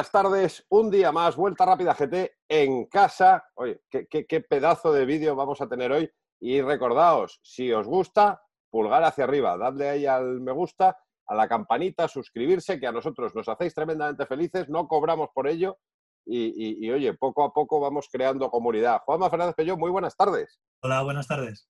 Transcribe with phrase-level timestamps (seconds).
[0.00, 0.66] buenas tardes.
[0.70, 3.44] Un día más, vuelta rápida GT en casa.
[3.54, 6.10] Oye, qué, pedazo de vídeo vamos a tener hoy.
[6.40, 8.40] Y recordaos, si os gusta,
[8.70, 10.96] pulgar hacia arriba, dadle ahí al me gusta,
[11.26, 15.76] a la campanita, suscribirse, que a nosotros nos hacéis tremendamente felices, no cobramos por ello.
[16.24, 19.02] Y, oye, poco a poco vamos creando comunidad.
[19.04, 20.62] Juanma Fernández Pello, muy buenas tardes.
[20.82, 21.68] Hola, buenas tardes.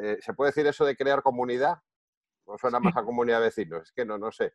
[0.00, 1.78] Eh, ¿Se puede decir eso de crear comunidad?
[2.44, 3.82] ¿O suena más a comunidad de vecinos?
[3.82, 4.52] Es que no, no sé.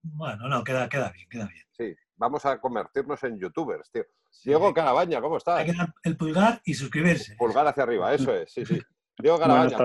[0.00, 1.66] Bueno, no, queda, queda bien, queda bien.
[1.72, 4.04] Sí, vamos a convertirnos en youtubers, tío.
[4.44, 5.66] Diego Carabaña, ¿cómo estás?
[6.02, 7.36] el pulgar y suscribirse.
[7.36, 8.78] Pulgar hacia arriba, eso es, sí, sí.
[9.18, 9.76] Diego Carabaña,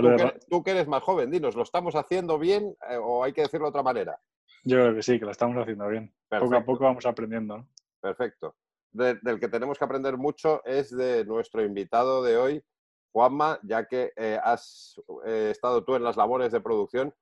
[0.49, 3.67] tú, que, eres más joven, dinos, ¿lo estamos haciendo bien eh, o hay que decirlo
[3.67, 4.20] de otra manera?
[4.63, 6.13] Yo creo que sí, que lo estamos haciendo bien.
[6.29, 7.67] Poco a poco vamos aprendiendo.
[7.99, 8.55] Perfecto.
[8.91, 12.63] del que tenemos que aprender mucho es de nuestro invitado de hoy,
[13.12, 17.13] Juanma, ya que eh, has eh, estado tú en las labores de producción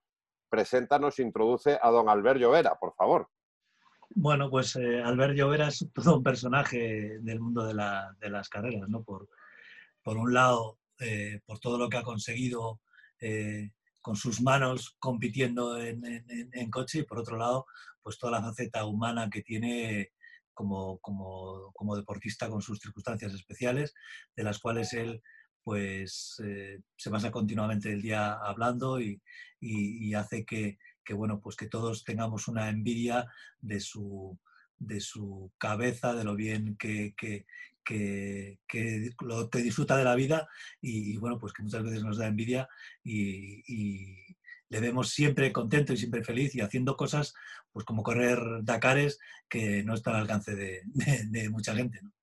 [0.52, 3.30] preséntanos, introduce a don Albert Llovera, por favor.
[4.16, 9.04] Bueno, pues eh, Albert Llovera es todo un personaje del mundo de, las carreras, ¿no?
[9.04, 9.30] Por,
[10.04, 12.82] por un lado, eh, por todo lo que ha conseguido
[13.20, 16.02] eh, con sus manos compitiendo en,
[16.72, 17.66] coche y por otro lado,
[18.02, 20.12] pues toda la faceta humana que tiene
[20.54, 23.94] como, como, como deportista con sus circunstancias especiales,
[24.36, 25.22] de las cuales él
[25.64, 29.22] pues eh, se pasa continuamente el día hablando y,
[30.16, 30.78] hace que,
[31.14, 33.28] bueno, pues que todos tengamos una envidia
[33.60, 34.38] de su,
[34.78, 37.46] de su cabeza, de lo bien que, que,
[39.20, 40.48] lo que disfruta de la vida
[40.82, 42.68] y, bueno, pues que muchas veces nos da envidia
[43.04, 44.14] y,
[44.70, 47.34] le vemos siempre contento y siempre feliz y haciendo cosas
[47.74, 52.00] pues como correr Dakares que no está al alcance de, mucha gente.
[52.02, 52.14] ¿no?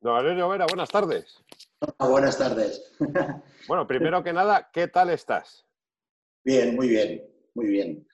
[0.00, 1.44] Don Valerio Vera, buenas tardes.
[1.98, 2.90] buenas tardes.
[3.68, 5.66] Bueno, primero que nada, ¿qué tal estás?
[6.42, 7.22] Bien, muy bien,
[7.54, 8.06] muy bien.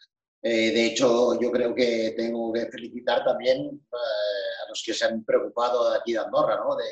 [0.43, 5.05] Eh, de hecho, yo creo que tengo que felicitar también eh, a los que se
[5.05, 6.77] han preocupado de aquí de Andorra, ¿no?
[6.77, 6.87] del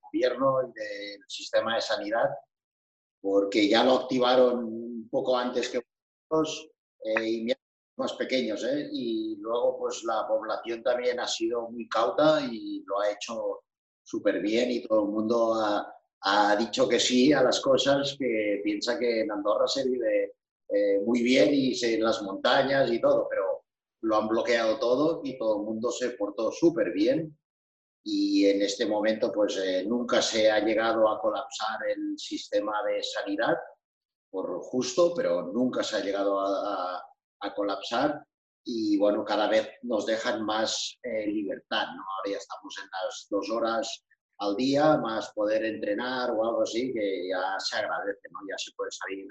[0.00, 2.28] gobierno y del sistema de sanidad,
[3.20, 5.80] porque ya lo activaron un poco antes que
[6.30, 6.70] nosotros
[7.04, 7.46] eh, y
[7.96, 8.88] más pequeños, ¿eh?
[8.92, 13.62] y luego pues la población también ha sido muy cauta y lo ha hecho
[14.02, 15.92] súper bien y todo el mundo ha,
[16.58, 20.34] dicho que sí a las cosas, que piensa que en Andorra se vive
[20.68, 23.64] eh, muy bien y se, en las montañas y todo, pero
[24.02, 27.36] lo han bloqueado todo y todo el mundo se portó súper bien
[28.04, 33.02] y en este momento pues eh, nunca se ha llegado a colapsar el sistema de
[33.02, 33.56] sanidad
[34.30, 37.02] por justo, pero nunca se ha llegado a,
[37.40, 38.24] a colapsar
[38.68, 42.02] y bueno, cada vez nos dejan más eh, libertad, ¿no?
[42.02, 44.04] Ahora ya estamos en las dos horas
[44.38, 48.40] al día, más poder entrenar o algo así, que ya se agradece, ¿no?
[48.48, 49.28] Ya se puede salir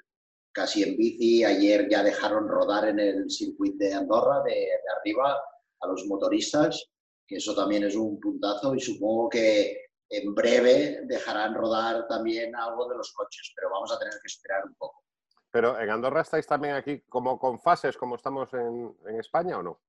[0.56, 1.44] casi en bici.
[1.44, 5.38] Ayer ya dejaron rodar en el circuito de Andorra, de, de arriba,
[5.82, 6.90] a los motoristas,
[7.28, 12.88] que eso también es un puntazo y supongo que en breve dejarán rodar también algo
[12.88, 15.04] de los coches, pero vamos a tener que esperar un poco.
[15.52, 19.82] Pero en Andorra estáis también aquí como con fases, como estamos en, España o no?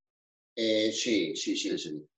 [0.55, 2.09] Eh, sí, sí, sí, sí.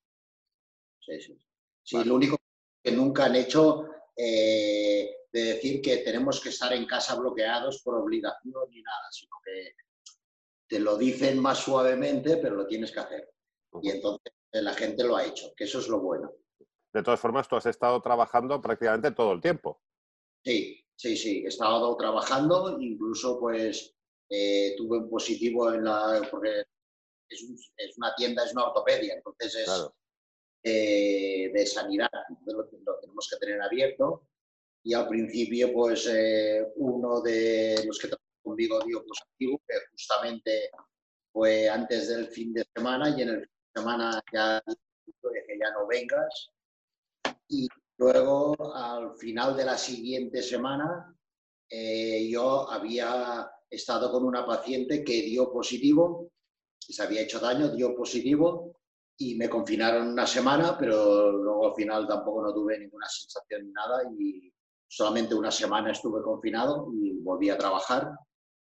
[1.00, 1.38] Sí,
[1.82, 2.04] sí.
[2.04, 2.36] lo único
[2.82, 7.96] que nunca han hecho eh, de decir que tenemos que estar en casa bloqueados por
[7.96, 9.72] obligación ni nada, sino que
[10.68, 13.34] te lo dicen más suavemente, pero lo tienes que hacer.
[13.82, 16.32] Y entonces la gente lo ha hecho, que eso es lo bueno.
[16.92, 19.82] De todas formas, tú has estado trabajando prácticamente todo el tiempo.
[20.42, 23.94] Sí, Sí, sí, he estado trabajando, incluso pues
[24.28, 26.64] eh, tuve un positivo en la, porque
[27.28, 27.44] es,
[27.96, 29.90] una tienda, es una ortopedia, entonces es
[30.64, 32.10] eh, de sanidad,
[32.46, 32.68] lo,
[33.00, 34.27] tenemos que tener abierto.
[34.84, 40.70] Y al principio pues eh, uno de los que trabajó conmigo dio positivo, que justamente
[41.32, 45.70] fue antes del fin de semana y en el fin de semana ya que ya
[45.72, 46.50] no vengas.
[47.48, 47.68] Y
[47.98, 51.12] Luego, al final de la siguiente semana,
[51.68, 56.30] eh, yo había estado con una paciente que dio positivo,
[56.78, 58.80] se había hecho daño, dio positivo
[59.16, 63.72] y me confinaron una semana, pero luego al final tampoco no tuve ninguna sensación ni
[63.72, 64.52] nada y
[64.88, 68.10] solamente una semana estuve confinado y volví a trabajar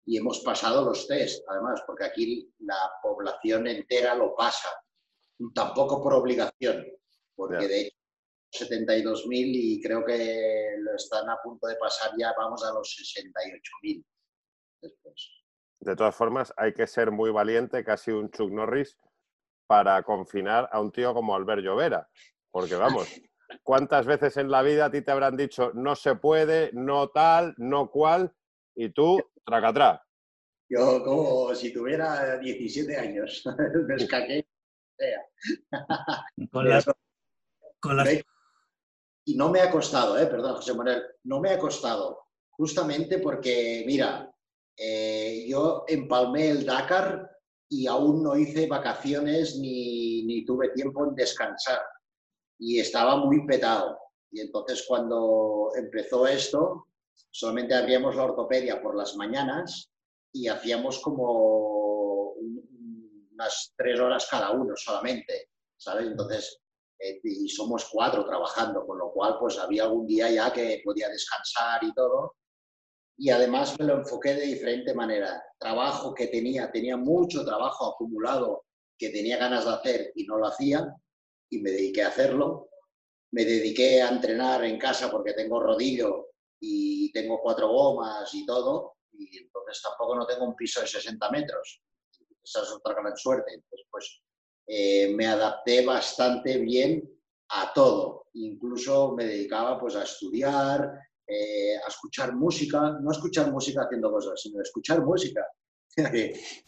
[0.06, 4.70] y hemos pasado los test, además, porque aquí la población entera lo pasa,
[5.54, 6.86] tampoco por obligación,
[7.36, 7.98] porque de hecho
[8.54, 14.06] 72.000 y creo que lo están a punto de pasar ya, vamos a los 68.000
[14.82, 15.32] después.
[15.80, 18.98] De todas formas, hay que ser muy valiente, casi un Chuck Norris,
[19.68, 22.10] para confinar a un tío como Albert Llovera.
[22.50, 23.08] Porque vamos,
[23.64, 27.54] ¿cuántas veces en la vida a ti te habrán dicho no se puede, no tal,
[27.58, 28.34] no cual,
[28.76, 30.04] y tú, tracatrá?
[30.70, 33.44] Yo como si tuviera 17 años,
[33.88, 34.48] me escaqué.
[36.52, 36.86] Con las,
[37.80, 38.10] con las...
[39.26, 40.26] Y no me ha costado, ¿eh?
[40.26, 42.20] perdón, José Manuel, no me ha costado,
[42.50, 44.32] justamente porque, mira,
[44.76, 47.30] eh, yo empalmé el Dakar
[47.70, 51.80] y aún no hice vacaciones ni, ni tuve tiempo en descansar
[52.60, 53.98] y estaba muy petado.
[54.32, 56.88] Y entonces cuando empezó esto,
[57.32, 59.90] solamente abríamos la ortopedia por las mañanas
[60.32, 62.34] y hacíamos como
[63.32, 66.08] unas tres horas cada uno solamente, ¿sabes?
[66.08, 66.60] Entonces,
[67.00, 71.10] eh, y somos cuatro trabajando, con lo cual pues había algún día ya que podía
[71.10, 72.36] descansar y todo.
[73.20, 75.44] Y además me lo enfoqué de diferente manera.
[75.58, 78.66] Trabajo que tenía, tenía mucho trabajo acumulado
[78.98, 80.88] que tenía ganas de hacer y no lo hacía,
[81.50, 82.70] y me dediqué a hacerlo.
[83.32, 86.30] Me dediqué a entrenar en casa porque tengo rodillo
[86.60, 91.30] y tengo cuatro gomas y todo, y entonces tampoco no tengo un piso de 60
[91.32, 91.82] metros.
[92.44, 93.54] Esa es otra gran suerte.
[93.54, 94.22] Entonces, pues
[94.68, 97.10] eh, me adapté bastante bien
[97.50, 98.28] a todo.
[98.34, 104.12] Incluso me dedicaba pues a estudiar, eh, a escuchar música, no a escuchar música haciendo
[104.12, 105.46] cosas, sino a escuchar música.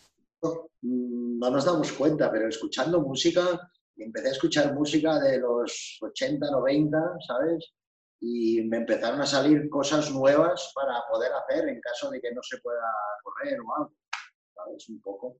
[0.81, 3.59] no nos damos cuenta, pero escuchando música
[4.03, 6.97] empecé a escuchar música de los 80, 90,
[7.27, 7.73] ¿sabes?
[8.19, 12.41] Y me empezaron a salir cosas nuevas para poder hacer en caso de que no
[12.43, 12.91] se pueda
[13.23, 13.93] correr o algo,
[14.55, 14.89] ¿sabes?
[14.89, 15.37] Un poco.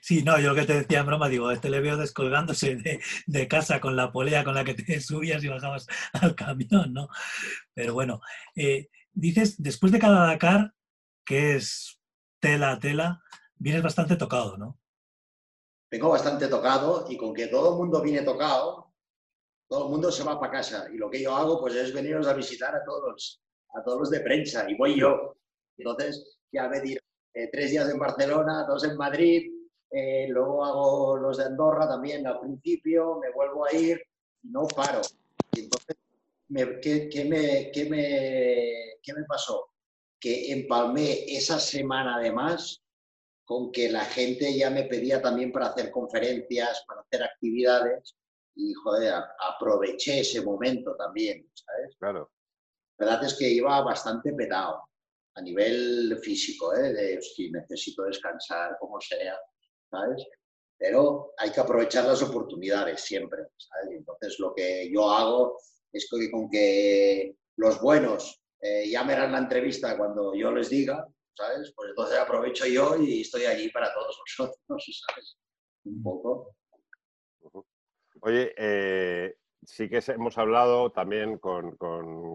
[0.00, 2.76] Sí, no, yo lo que te decía en broma, digo, este le veo descolgándose
[3.26, 7.08] de, casa con la polea con la que te subías y bajabas al camión, ¿no?
[7.72, 8.20] Pero bueno,
[8.56, 10.74] eh, dices, después de cada Dakar,
[11.24, 12.00] que es
[12.40, 13.22] tela a tela,
[13.54, 14.81] vienes bastante tocado, ¿no?
[15.92, 18.94] Vengo bastante tocado y con que todo el mundo viene tocado,
[19.68, 20.86] todo el mundo se va para casa.
[20.90, 23.42] Y lo que yo hago pues es veniros a visitar a todos,
[23.74, 25.36] a todos los de prensa y voy yo.
[25.76, 27.00] Entonces ya me diré
[27.34, 29.52] eh, tres días en Barcelona, dos en Madrid,
[29.90, 34.00] eh, luego hago los de Andorra también al principio, me vuelvo a ir
[34.42, 35.02] y no paro.
[35.52, 35.96] Y entonces,
[36.80, 39.68] ¿qué, qué, me, qué, me, ¿qué me pasó?
[40.18, 42.81] Que empalmé esa semana además
[43.44, 48.16] con que la gente ya me pedía también para hacer conferencias, para hacer actividades
[48.54, 51.96] y, joder, aproveché ese momento también, ¿sabes?
[51.98, 52.30] Claro.
[52.98, 54.82] La verdad es que iba bastante petado
[55.34, 56.92] a nivel físico, ¿eh?
[56.92, 59.38] De, si necesito descansar, como sea,
[59.90, 60.24] ¿sabes?
[60.78, 63.96] Pero hay que aprovechar las oportunidades siempre, ¿sabes?
[63.96, 65.58] Entonces lo que yo hago
[65.92, 70.68] es que con que los buenos eh, ya me harán la entrevista cuando yo les
[70.70, 71.06] diga,
[71.36, 71.72] ¿sabes?
[71.74, 74.56] Pues entonces aprovecho yo y estoy allí para todos vosotros,
[75.08, 75.36] ¿sabes?
[75.84, 76.54] Un poco.
[78.20, 81.76] Oye, eh, sí que hemos hablado también con,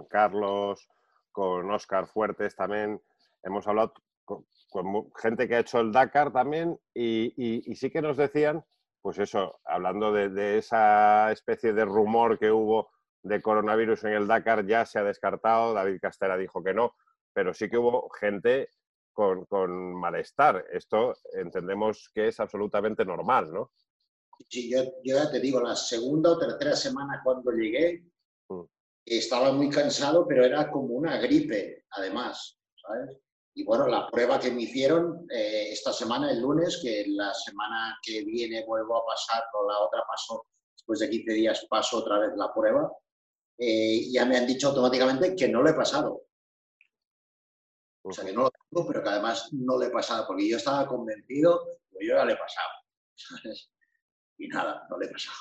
[0.10, 0.88] Carlos,
[1.32, 3.02] con Oscar Fuertes también,
[3.44, 3.94] hemos hablado
[4.26, 4.46] con,
[5.16, 8.66] gente que ha hecho el Dakar también y, sí que nos decían,
[9.02, 12.90] pues eso, hablando de, de, esa especie de rumor que hubo
[13.24, 16.96] de coronavirus en el Dakar, ya se ha descartado, David Castera dijo que no,
[17.34, 18.70] pero sí que hubo gente
[19.18, 20.66] con, malestar.
[20.72, 23.72] Esto entendemos que es absolutamente normal, ¿no?
[24.48, 28.06] Sí, yo, ya te digo, la segunda o tercera semana cuando llegué,
[28.50, 28.62] mm.
[29.06, 33.18] estaba muy cansado, pero era como una gripe, además, ¿sabes?
[33.56, 37.98] Y bueno, la prueba que me hicieron eh, esta semana, el lunes, que la semana
[38.04, 40.46] que viene vuelvo a pasar, o la otra paso,
[40.76, 42.92] después de 15 días paso otra vez la prueba,
[43.58, 46.27] eh, ya me han dicho automáticamente que no lo he pasado.
[48.10, 50.58] O sea, que no lo tengo, pero que además no le he pasado, porque yo
[50.58, 52.70] estaba convencido, que yo ya le he pasado.
[54.40, 55.36] Y nada, no le he pasado.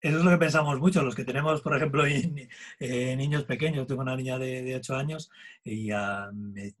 [0.00, 2.04] Eso es lo que pensamos mucho, los que tenemos, por ejemplo,
[2.78, 3.86] eh, niños pequeños.
[3.86, 5.30] Tengo una niña de, de 8 años
[5.64, 6.30] y a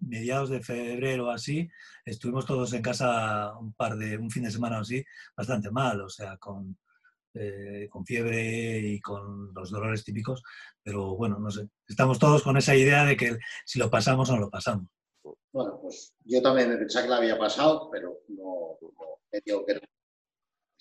[0.00, 1.68] mediados de febrero así
[2.04, 5.02] estuvimos todos en casa un par de, un fin de semana o así,
[5.34, 6.76] bastante mal, o sea, con,
[7.34, 10.42] eh, con fiebre y con los dolores típicos,
[10.82, 14.38] pero bueno, no sé, estamos todos con esa idea de que si lo pasamos no
[14.38, 14.86] lo pasamos.
[15.52, 18.78] Bueno, pues yo también me pensaba que lo había pasado, pero no,
[19.30, 19.80] he digo que no.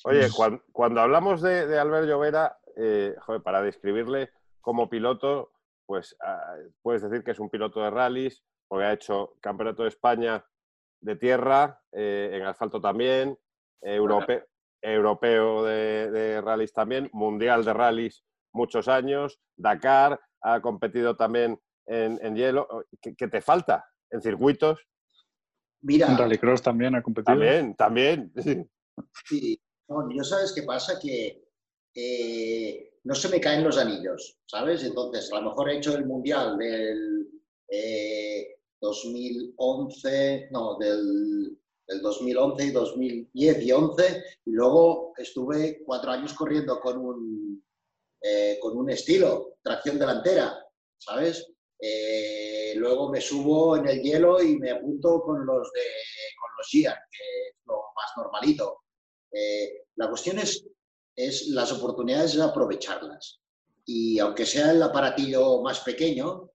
[0.04, 0.27] Oye,
[0.72, 4.30] cuando, hablamos de, de Albert Llovera, eh, para describirle
[4.62, 5.51] como piloto,
[5.86, 9.89] pues ah, puedes decir que es un piloto de rallies, porque ha hecho Campeonato de
[9.89, 10.46] España
[11.01, 13.38] de tierra, eh, en asfalto también,
[13.82, 14.44] europeo,
[14.81, 22.36] europeo de, de rallies también, mundial de rallies muchos años, Dakar, ha competido también en,
[22.36, 22.67] hielo.
[23.01, 24.79] ¿Qué, te falta en circuitos?
[25.81, 26.07] Mira.
[26.07, 27.34] En rallycross también ha competido.
[27.34, 28.34] También, también.
[29.25, 29.60] Sí.
[29.89, 31.46] yo sabes qué pasa, que
[31.96, 34.84] eh, no se me caen los anillos, ¿sabes?
[34.84, 37.27] Entonces, a lo mejor he hecho el mundial del
[38.81, 41.57] 2011, eh, no, del
[41.88, 47.63] el 2011 y 2010 y 11, y luego estuve cuatro años corriendo con un,
[48.22, 50.58] eh, con un estilo, tracción delantera,
[50.98, 51.48] ¿sabes?
[51.79, 55.82] Eh, luego me subo en el hielo y me apunto con los de
[56.39, 58.82] con los que es lo más normalito.
[59.32, 60.65] Eh, la cuestión es,
[61.15, 63.39] es las oportunidades es aprovecharlas.
[63.86, 66.50] Y aunque sea el aparatillo más pequeño,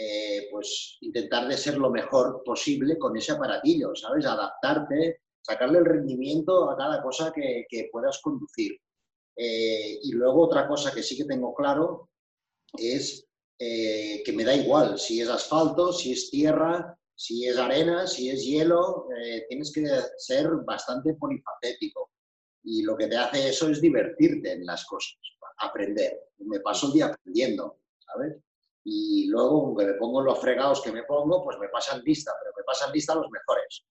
[0.00, 4.26] eh, pues intentar de ser lo mejor posible con ese aparatillo, ¿sabes?
[4.26, 8.78] Adaptarte, sacarle el rendimiento a cada cosa que, puedas conducir.
[9.36, 12.10] y luego otra cosa que sí que tengo claro
[12.76, 13.28] es
[13.60, 18.30] eh, que me da igual si es asfalto, si es tierra, si es arena, si
[18.30, 19.84] es hielo, eh, tienes que
[20.16, 22.10] ser bastante polifacético.
[22.62, 25.18] Y lo que te hace eso es divertirte en las cosas,
[25.58, 26.20] aprender.
[26.38, 28.36] Me paso el día aprendiendo, ¿sabes?
[28.90, 32.64] Y luego, me pongo los fregados que me pongo, pues me pasan lista, pero me
[32.64, 33.84] pasan lista los mejores.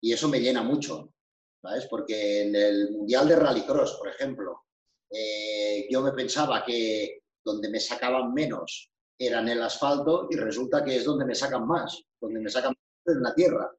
[0.00, 1.12] Y eso me llena mucho,
[1.60, 1.86] ¿sabes?
[1.86, 4.66] Porque en el Mundial de Rallycross, por ejemplo,
[5.10, 10.84] eh, yo me pensaba que donde me sacaban menos era en el asfalto y resulta
[10.84, 13.70] que es donde me sacan más, donde me sacan más en la tierra.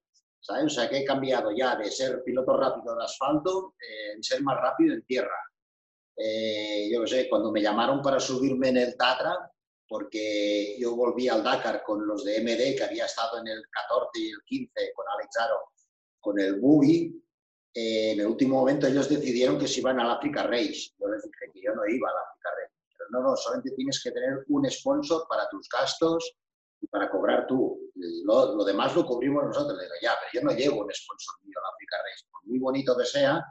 [0.42, 0.66] ¿sabes?
[0.66, 4.42] O sea que he cambiado ya de ser piloto rápido de asfalto eh, en ser
[4.44, 5.38] más rápido en tierra.
[6.18, 9.51] Eh, yo no sé, cuando me llamaron para subirme en el Tatra,
[9.92, 14.10] porque yo volví al Dakar con los de MD, que había estado en el 14
[14.16, 15.60] y el 15 con Alex Aro,
[16.22, 17.22] con el Buggy,
[17.74, 20.92] eh, en el último momento ellos decidieron que se iban al Africa Race.
[20.98, 22.72] Yo les dije que yo no iba al Africa Race
[23.12, 26.38] no, no, solamente tienes que tener un sponsor para tus gastos
[26.80, 27.92] y para cobrar tú.
[28.24, 29.78] Lo, demás lo cubrimos nosotros.
[29.78, 32.26] Le digo, ya, pero yo no llevo un sponsor mío a la Africa Race.
[32.32, 33.46] Por muy bonito que sea,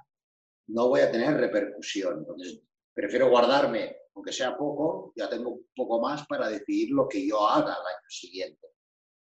[0.68, 2.20] no voy a tener repercusión.
[2.20, 2.62] Entonces,
[2.94, 7.47] prefiero guardarme, aunque sea poco, ya tengo un poco más para decidir lo que yo
[7.47, 8.69] haga el año siguiente.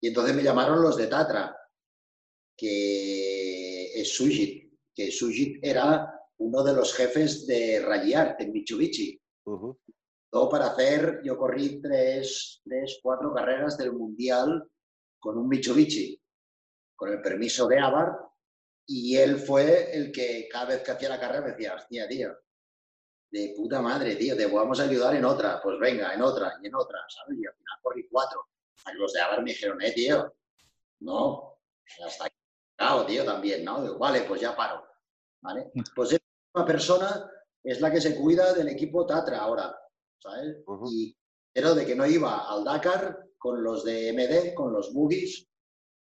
[0.01, 1.55] Y entonces me llamaron los de Tatra,
[2.57, 9.19] que es Sujit, que Sujit era uno de los jefes de Rallyart en Mitsubishi.
[10.29, 14.69] Todo para hacer, yo corrí tres, tres, cuatro carreras del Mundial
[15.19, 16.19] con un Mitsubishi,
[16.95, 18.11] con el permiso de Abar,
[18.85, 22.35] y él fue el que cada vez que hacía la carrera me decía, hostia, tío,
[23.33, 26.67] de puta madre, tío, te vamos a ayudar en otra, pues venga, en otra, y
[26.67, 27.39] en otra, ¿sabes?
[27.39, 28.47] Y al final corrí cuatro.
[28.85, 30.35] A los de Abar me dijeron, eh, tío,
[30.99, 31.57] no,
[32.05, 33.97] hasta aquí, tío, también, ¿no?
[33.97, 34.85] vale, pues ya paro,
[35.41, 35.71] ¿vale?
[35.73, 35.81] Mm.
[35.95, 37.27] Pues esa persona
[37.63, 39.75] es la que se cuida del equipo Tatra ahora.
[40.19, 40.57] ¿sabes?
[40.91, 41.17] Y
[41.51, 45.47] pero de que no iba al Dakar con los de MD, con los boogies,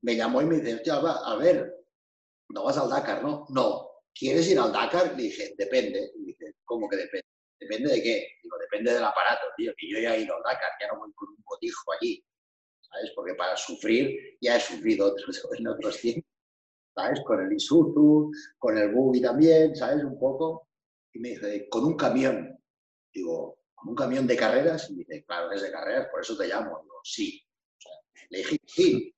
[0.01, 1.73] me llamó y me dice, a ver,
[2.49, 3.45] no vas al Dakar, ¿no?
[3.49, 3.89] No.
[4.13, 5.15] ¿Quieres ir al Dakar?
[5.15, 6.11] Le dije, depende.
[6.65, 7.27] ¿Cómo que depende?
[7.59, 8.27] ¿Depende de qué?
[8.41, 11.13] Digo, depende del aparato, tío, que yo ya he ido al Dakar, ya no voy
[11.13, 12.23] con un botijo allí,
[12.81, 13.11] ¿sabes?
[13.15, 16.29] Porque para sufrir ya he sufrido otros, en otros tiempos,
[16.93, 17.21] ¿sabes?
[17.25, 20.03] Con el Isuzu, con el buggy también, ¿sabes?
[20.03, 20.69] Un poco.
[21.13, 22.59] Y me dice, con un camión.
[23.13, 24.89] Digo, un camión de carreras?
[24.89, 26.81] Y dice, claro, es de carreras, por eso te llamo.
[26.83, 27.41] Digo, sí.
[28.29, 29.15] le dije sí.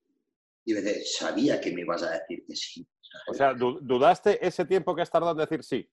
[0.65, 2.87] Y me dice, sabía que me ibas a decir que sí.
[3.27, 5.89] O sea, ¿dudaste ese tiempo que has tardado en decir sí?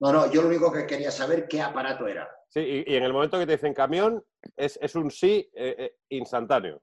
[0.00, 2.28] No, no, yo lo único que quería saber qué aparato era.
[2.48, 4.24] Sí, y, en el momento que te dicen camión,
[4.56, 6.82] es, un sí eh, eh, instantáneo.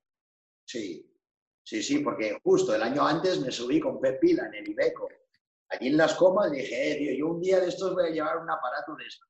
[0.66, 1.10] Sí,
[1.64, 5.08] sí, sí, porque justo el año antes me subí con Pep Pila en el Ibeco.
[5.70, 8.38] Allí en las comas dije, eh, tío, yo un día de estos voy a llevar
[8.38, 9.26] un aparato de esto.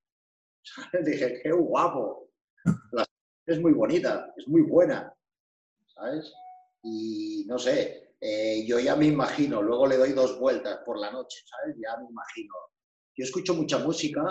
[1.06, 2.32] Dije, qué guapo.
[3.46, 5.14] es muy bonita, es muy buena,
[5.94, 6.34] ¿sabes?
[6.84, 11.12] Y no sé, eh, yo ya me imagino, luego le doy dos vueltas por la
[11.12, 11.76] noche, ¿sabes?
[11.78, 12.54] Ya me imagino.
[13.16, 14.22] Yo escucho mucha música,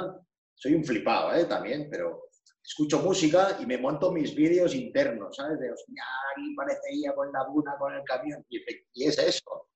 [0.55, 1.45] soy un flipado, ¿eh?
[1.47, 2.29] También, pero
[2.63, 5.59] escucho música y me monto mis vídeos internos, ¿sabes?
[5.59, 8.45] De, hostia, aquí parece con la buna, con el camión.
[8.49, 9.69] Y es eso.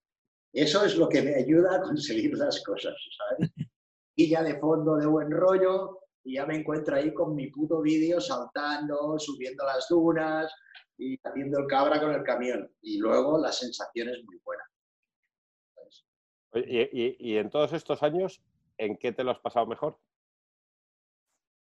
[0.53, 3.51] Eso es lo que me ayuda a conseguir las cosas, ¿sabes?
[4.15, 7.81] Y ya de fondo de buen rollo, y ya me encuentro ahí con mi puto
[7.81, 10.53] vídeo saltando, subiendo las dunas
[10.99, 12.71] y haciendo el cabra con el camión.
[12.83, 14.63] Y luego la sensación es muy buena.
[16.55, 18.43] ¿Y, en todos estos años,
[18.79, 19.99] en qué te lo has pasado mejor?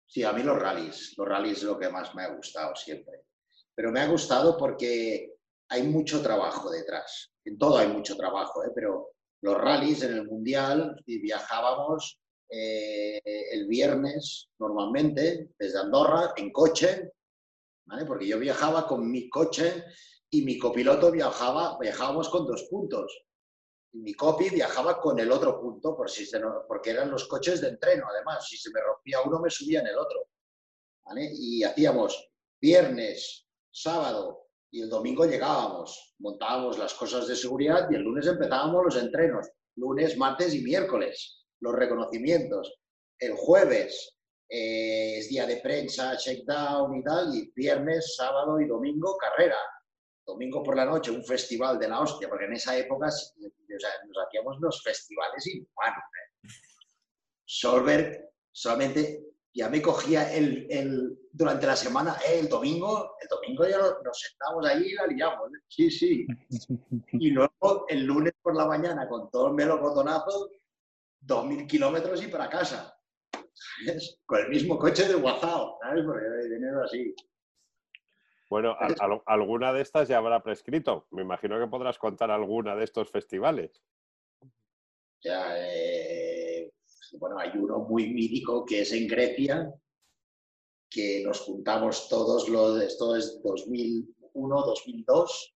[0.05, 1.13] Sí, a mí los rallies.
[1.17, 3.23] Los rallies es lo que más me ha gustado siempre.
[3.73, 5.33] Pero me ha gustado porque
[5.69, 7.31] hay mucho trabajo detrás.
[7.45, 8.71] En todo hay mucho trabajo, ¿eh?
[8.75, 13.21] pero los rallies en el Mundial viajábamos eh,
[13.53, 17.11] el viernes normalmente desde Andorra en coche,
[18.05, 19.85] porque yo viajaba con mi coche
[20.29, 23.23] y mi copiloto viajaba, viajábamos con dos puntos.
[23.93, 27.69] Mi copy viajaba con el otro punto por si se porque eran los coches de
[27.69, 30.27] entreno, además, si se me rompía uno me subía en el otro.
[31.33, 32.31] Y hacíamos
[32.61, 38.85] viernes, sábado y el domingo llegábamos, montábamos las cosas de seguridad y el lunes empezábamos
[38.85, 39.49] los entrenos.
[39.75, 42.79] lunes, martes y miércoles, los reconocimientos.
[43.19, 44.17] El jueves
[44.49, 49.57] eh, es día de prensa, checkdown y tal, y viernes, sábado y domingo carrera.
[50.25, 54.57] Domingo por la noche un festival de la hostia, porque en esa época nos hacíamos
[54.57, 56.03] unos festivales inhumanos.
[56.13, 56.47] ¿eh?
[57.45, 63.67] Solberg solamente ya me cogía el, el, durante la semana, eh, el domingo, el domingo
[63.67, 65.59] ya nos, sentamos ahí y la liamos, ¿eh?
[65.67, 66.27] sí, sí.
[67.13, 70.51] Y luego el lunes por la mañana con todo el melocotonazo,
[71.19, 72.97] dos mil kilómetros y para casa.
[73.31, 74.17] ¿sabes?
[74.25, 76.05] Con el mismo coche de WhatsApp, ¿sabes?
[76.05, 77.13] Porque dinero así.
[78.51, 78.75] Bueno,
[79.27, 81.07] alguna de estas ya habrá prescrito.
[81.11, 83.81] Me imagino que podrás contar alguna de estos festivales.
[85.23, 86.69] Ya, eh,
[87.13, 89.73] bueno, hay uno muy mítico que es en Grecia,
[90.89, 95.55] que nos juntamos todos los, esto es 2001, 2002,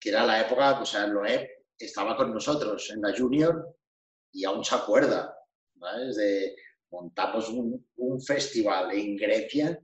[0.00, 1.46] que era la época, o sea, Loeb
[1.78, 3.76] estaba con nosotros en la Junior
[4.32, 5.36] y aún se acuerda,
[5.74, 6.56] ¿vale?
[6.90, 9.78] montamos un, un, festival en Grecia,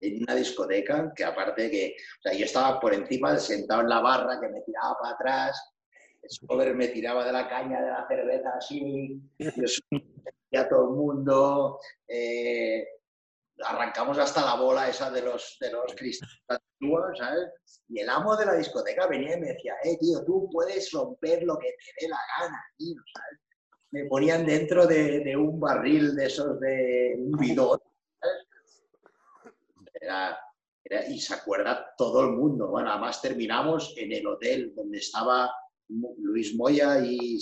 [0.00, 1.96] en una discoteca, que aparte que,
[2.36, 5.72] yo estaba por encima, sentado en la barra, que me tiraba para atrás,
[6.28, 9.20] Schober me tiraba de la caña de la cerveza así,
[10.50, 12.86] y a todo el mundo, eh,
[13.64, 16.62] arrancamos hasta la bola esa de los, de los cristales,
[17.16, 17.82] ¿sabes?
[17.88, 21.42] Y el amo de la discoteca venía y me decía, eh, tío, tú puedes romper
[21.44, 23.40] lo que te dé la gana, tío, ¿sabes?
[23.92, 27.80] Me ponían dentro de, de un barril de esos de un bidón,
[28.20, 28.46] ¿sabes?
[30.06, 32.68] Era, y se acuerda todo el mundo.
[32.68, 35.52] Bueno, además terminamos en el hotel donde estaba
[35.88, 37.38] Luis Moya y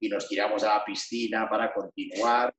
[0.00, 2.54] y nos tiramos a la piscina para continuar.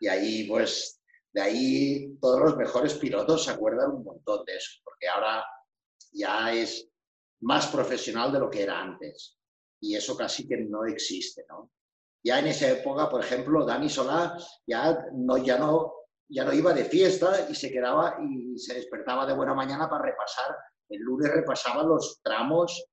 [0.00, 4.80] Y ahí, pues, de ahí todos los mejores pilotos se acuerdan un montón de eso,
[4.82, 5.44] porque ahora
[6.12, 6.88] ya es
[7.40, 9.38] más profesional de lo que era antes.
[9.80, 11.70] Y eso casi que no existe, ¿no?
[12.24, 15.92] Ya en esa época, por ejemplo, Dani Solá ya no, ya no,
[16.28, 20.04] ya no iba de fiesta y se quedaba y se despertaba de buena mañana para
[20.04, 20.56] repasar.
[20.88, 22.88] El lunes repasaba los tramos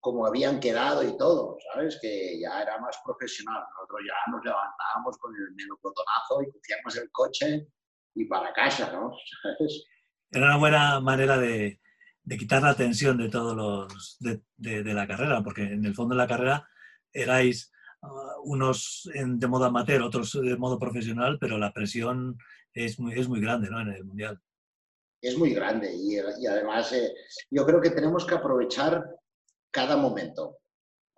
[0.00, 1.98] como habían quedado y todo, ¿sabes?
[2.00, 3.62] Que ya era más profesional.
[3.62, 7.66] Nosotros ya nos levantábamos con el melocotonazo y cogíamos el coche
[8.14, 9.12] y para casa, ¿no?
[10.32, 11.80] Era una buena manera de,
[12.22, 16.14] de quitar la tensión de todos los de, de, la carrera, porque en el fondo
[16.14, 16.68] de la carrera
[17.12, 17.72] erais
[18.02, 22.38] uh, unos en, de modo amateur, otros de modo profesional, pero la presión
[22.72, 23.80] es muy, es muy grande ¿no?
[23.80, 24.40] en el Mundial.
[25.22, 27.12] Es muy grande y, y además eh,
[27.50, 29.04] yo creo que tenemos que aprovechar
[29.70, 30.58] cada momento.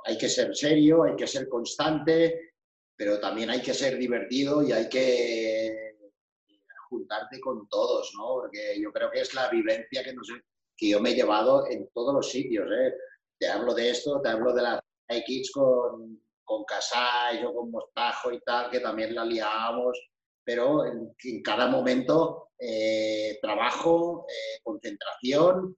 [0.04, 2.54] Hay que ser serio, hay que ser constante,
[2.96, 5.96] pero también hay que ser divertido y hay que
[6.88, 8.34] juntarte con todos, ¿no?
[8.34, 10.14] Porque yo creo que es la vivencia que,
[10.76, 12.94] que yo me he llevado en todos los sitios, ¿eh?
[13.38, 16.20] Te hablo de esto, te hablo de la X con,
[16.52, 19.98] con Casay o con Mostajo y tal, que también la liábamos,
[20.44, 25.76] pero en, cada momento eh, trabajo, eh, concentración,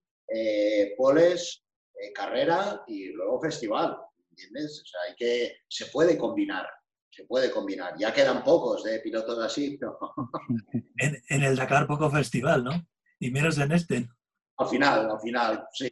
[0.96, 1.64] poles,
[2.00, 3.96] eh, carrera y luego festival,
[4.30, 4.82] ¿entiendes?
[4.82, 6.66] O sea, hay que, se puede combinar,
[7.08, 7.94] se puede combinar.
[7.98, 9.78] Ya quedan pocos de pilotos así,
[10.98, 12.72] en, el Dakar poco festival, ¿no?
[13.20, 14.08] Y menos en este.
[14.58, 15.88] Al final, al final, sí.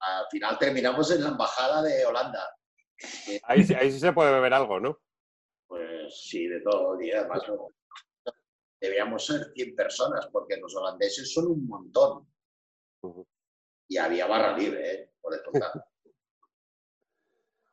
[0.00, 2.54] Al final terminamos en la embajada de Holanda.
[3.44, 5.00] Ahí, sí se puede beber algo, ¿no?
[5.66, 7.00] Pues sí, de todo.
[7.00, 7.42] Y además
[8.80, 12.26] deberíamos ser 100 personas, porque los holandeses son un montón
[13.88, 15.10] y había barra libre, ¿eh?
[15.20, 15.34] por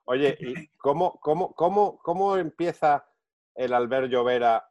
[0.06, 3.08] Oye, ¿y cómo, cómo, cómo, cómo empieza
[3.56, 4.68] el Albert Llovera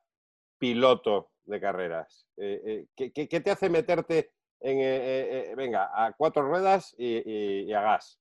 [0.58, 2.26] piloto de carreras?
[2.36, 8.20] Eh, eh, ¿qué, te hace meterte en, venga, a cuatro ruedas y, a gas?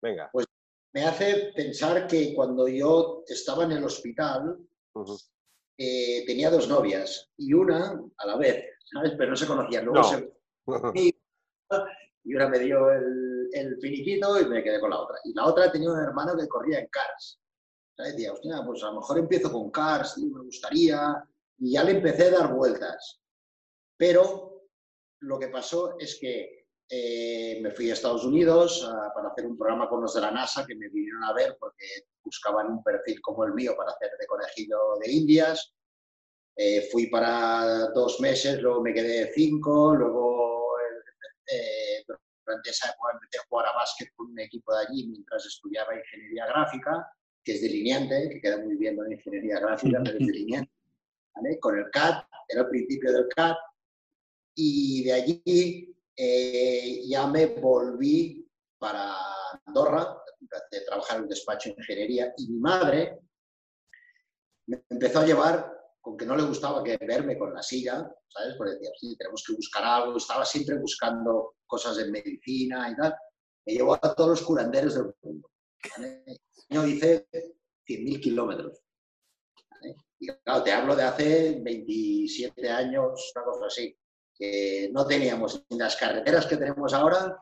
[0.00, 0.30] Venga.
[0.32, 0.46] Pues
[0.94, 4.58] me hace pensar que cuando yo estaba en el hospital,
[5.76, 9.12] tenía dos novias y una a la vez, ¿sabes?
[9.16, 9.84] Pero no se conocían.
[9.84, 10.32] Luego se...
[12.24, 15.16] y una me dio el, el, finiquito y me quedé con la otra.
[15.24, 17.40] Y la otra tenía un hermano que corría en Cars.
[17.96, 18.12] ¿sabes?
[18.12, 21.24] Decía, hostia, pues a lo mejor empiezo con Cars, y me gustaría.
[21.58, 23.20] Y ya le empecé a dar vueltas.
[23.96, 24.68] Pero
[25.20, 26.57] lo que pasó es que
[26.90, 30.64] eh, me fui a Estados Unidos para hacer un programa con los de la NASA
[30.66, 31.86] que me vinieron a ver porque
[32.24, 35.74] buscaban un perfil como el mío para hacer de conejillo de Indias.
[36.56, 40.76] Eh, fui para dos meses, luego me quedé cinco, luego
[41.46, 42.04] eh,
[42.44, 45.94] durante esa época empecé a jugar a básquet con un equipo de allí mientras estudiaba
[45.94, 47.06] ingeniería gráfica,
[47.44, 50.72] que es delineante, que queda muy bien la ingeniería gráfica, pero es delineante.
[51.60, 53.54] Con el CAD, era el principio del CAD,
[54.56, 58.44] y de allí eh, ya me volví
[58.76, 59.14] para
[59.66, 63.20] Andorra, a trabajar en un despacho de ingeniería y mi madre
[64.66, 68.54] me empezó a llevar con que no le gustaba que verme con la silla, ¿sabes?
[68.56, 73.14] Porque decía, sí, tenemos que buscar algo, estaba siempre buscando cosas de medicina y tal.
[73.66, 75.50] Me llevó a todos los curanderos del mundo.
[76.68, 77.28] Yo hice
[77.86, 78.82] 100.000 kilómetros.
[80.18, 83.96] Y claro, te hablo de hace 27 años, una cosa así,
[84.38, 87.36] que no teníamos ni las carreteras que tenemos ahora,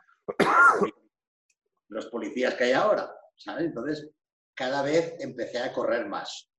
[1.89, 3.67] los policías que hay ahora, ¿sabes?
[3.67, 4.09] Entonces,
[4.55, 6.51] cada vez empecé a correr más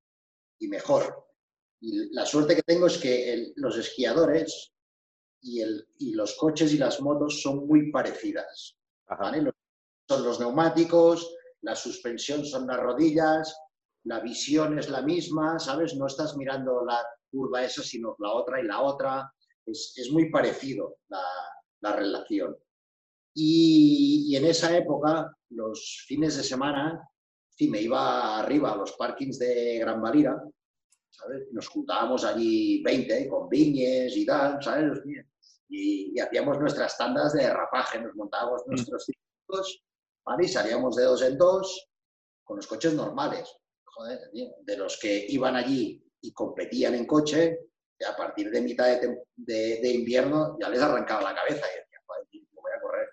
[0.59, 1.25] y mejor.
[1.79, 4.73] Y la suerte que tengo es que los esquiadores
[5.41, 8.77] y, el, y, los coches y las motos son muy parecidas.
[10.07, 13.55] Son los neumáticos, la suspensión son las rodillas,
[14.03, 15.95] la visión es la misma, ¿sabes?
[15.95, 19.33] No estás mirando la curva esa, sino la otra y la otra.
[19.67, 21.21] Es, es muy parecido la,
[21.81, 22.57] la relación.
[23.35, 27.07] Y, y, en esa época, los fines de semana,
[27.49, 30.41] sí, me iba arriba a los parkings de Gran Valira
[31.51, 34.99] nos juntábamos allí 20 con viñes y tal, ¿sabes?
[35.69, 38.69] Y, hacíamos nuestras tandas de rapaje, nos montábamos mm.
[38.69, 39.83] nuestros ciclos,
[40.25, 40.45] ¿vale?
[40.45, 41.89] Y salíamos de dos en dos
[42.43, 43.49] con los coches normales,
[43.83, 44.19] joder,
[44.63, 47.66] de los que iban allí y competían en coche,
[47.99, 48.99] y a partir de mitad
[49.35, 53.09] de, invierno ya les arrancaba la cabeza y decían, joder, voy a correr.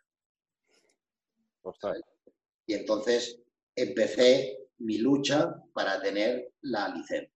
[2.66, 3.40] Y entonces
[3.74, 7.34] empecé mi lucha para tener la licencia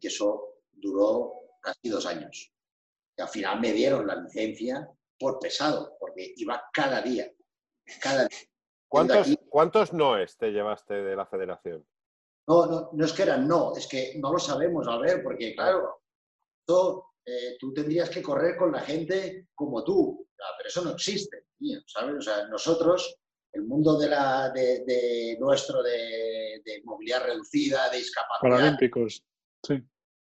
[0.00, 2.52] que eso duró casi dos años.
[3.16, 4.88] Y al final me dieron la licencia
[5.18, 7.30] por pesado, porque iba cada día.
[8.00, 8.28] Cada
[8.88, 11.86] ¿Cuántos, ¿Cuántos noes te llevaste de la federación?
[12.48, 15.54] No, no, no es que eran no, es que no lo sabemos, a ver, porque
[15.54, 16.02] claro,
[17.24, 21.46] eh, tú tendrías que correr con la gente como tú, pero eso no existe,
[21.86, 22.16] ¿sabes?
[22.16, 23.18] O sea, nosotros,
[23.52, 28.40] el mundo de, la, de, nuestro de, de, movilidad reducida, de discapacidad.
[28.40, 29.24] Paralímpicos.
[29.62, 29.82] Sí.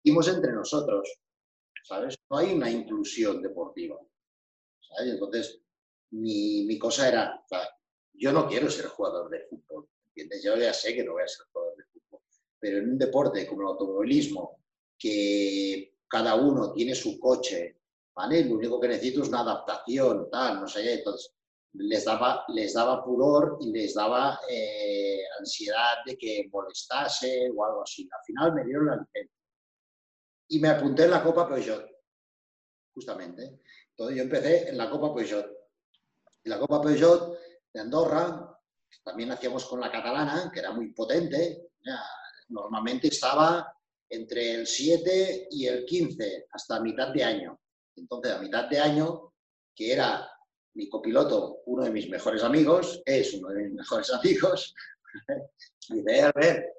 [0.04, 1.18] entre nosotros,
[1.82, 2.16] ¿sabes?
[2.30, 3.98] No hay una inclusión deportiva,
[4.80, 5.12] ¿sabes?
[5.12, 5.60] Entonces,
[6.12, 7.44] mi, mi cosa era,
[8.14, 10.42] yo no quiero ser jugador de fútbol, ¿entiendes?
[10.42, 11.75] Yo ya sé que no voy a ser jugador de
[12.66, 14.64] pero en un deporte como el automovilismo,
[14.98, 17.78] que cada uno tiene su coche,
[18.12, 18.44] ¿vale?
[18.44, 21.32] Lo único que necesito es una adaptación, tal, no sé, entonces
[21.74, 27.84] les daba, les daba pudor y les daba eh, ansiedad de que molestase o algo
[27.84, 28.08] así.
[28.10, 29.40] Al final me dieron la licencia.
[30.48, 31.88] Y me apunté en la Copa Peugeot,
[32.94, 33.60] justamente.
[33.90, 35.46] Entonces yo empecé en la Copa Peugeot.
[36.42, 37.38] En la Copa Peugeot
[37.72, 38.58] de Andorra,
[39.04, 41.70] también hacíamos con la catalana, que era muy potente.
[42.48, 43.72] Normalmente estaba
[44.08, 47.60] entre el 7 y el 15, hasta mitad de año.
[47.96, 49.32] Entonces, a mitad de año,
[49.74, 50.30] que era
[50.74, 54.74] mi copiloto, uno de mis mejores amigos, es uno de mis mejores amigos,
[55.88, 56.74] y dice, a ver,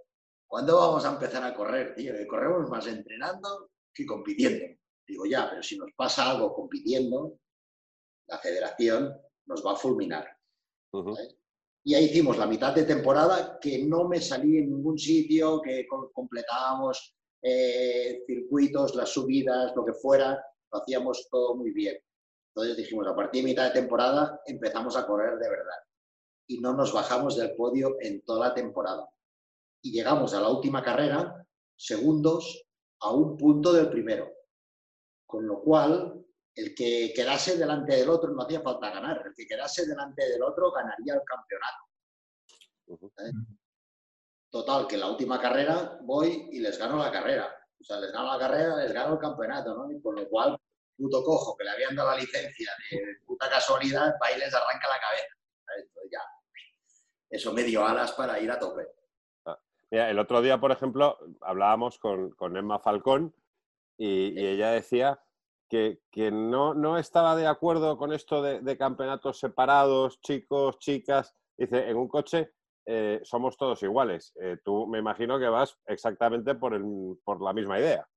[0.45, 2.13] ¿cuándo vamos a empezar a correr, tío?
[2.13, 4.65] Que corremos más entrenando que compitiendo.
[5.07, 7.39] Digo, ya, pero si nos pasa algo compitiendo,
[8.27, 10.37] la federación nos va a fulminar.
[11.87, 15.87] Y ahí hicimos la mitad de temporada que no me salí en ningún sitio, que
[16.11, 20.37] completábamos eh, circuitos, las subidas, lo que fuera,
[20.69, 21.97] lo hacíamos todo muy bien.
[22.49, 25.77] Entonces dijimos, a partir de mitad de temporada empezamos a correr de verdad.
[26.49, 29.07] Y no nos bajamos del podio en toda la temporada.
[29.81, 31.41] Y llegamos a la última carrera,
[31.77, 32.65] segundos,
[32.99, 34.29] a un punto del primero.
[35.25, 36.16] Con lo cual,
[36.57, 39.21] el que quedase delante del otro no hacía falta ganar.
[39.25, 41.83] El que quedase delante del otro ganaría el campeonato.
[43.23, 43.31] ¿Eh?
[44.49, 47.55] Total, que en la última carrera voy y les gano la carrera.
[47.79, 49.91] O sea, les gano la carrera, les gano el campeonato, ¿no?
[49.91, 50.57] Y con lo cual
[50.97, 54.87] puto cojo que le habían dado la licencia de puta casualidad, va y les arranca
[54.89, 55.35] la cabeza.
[56.11, 56.21] ya,
[57.29, 58.87] eso me dio alas para ir a tope.
[59.45, 59.59] Ah,
[59.91, 63.35] mira, el otro día, por ejemplo, hablábamos con, Emma Falcón
[63.95, 65.21] y, ella decía
[65.67, 65.99] que,
[66.31, 71.35] no, no, estaba de acuerdo con esto de, campeonatos separados, chicos, chicas.
[71.57, 72.53] Dice, en un coche
[72.85, 74.33] eh, somos todos iguales.
[74.41, 76.83] Eh, tú me imagino que vas exactamente por, el,
[77.23, 78.07] por la misma idea.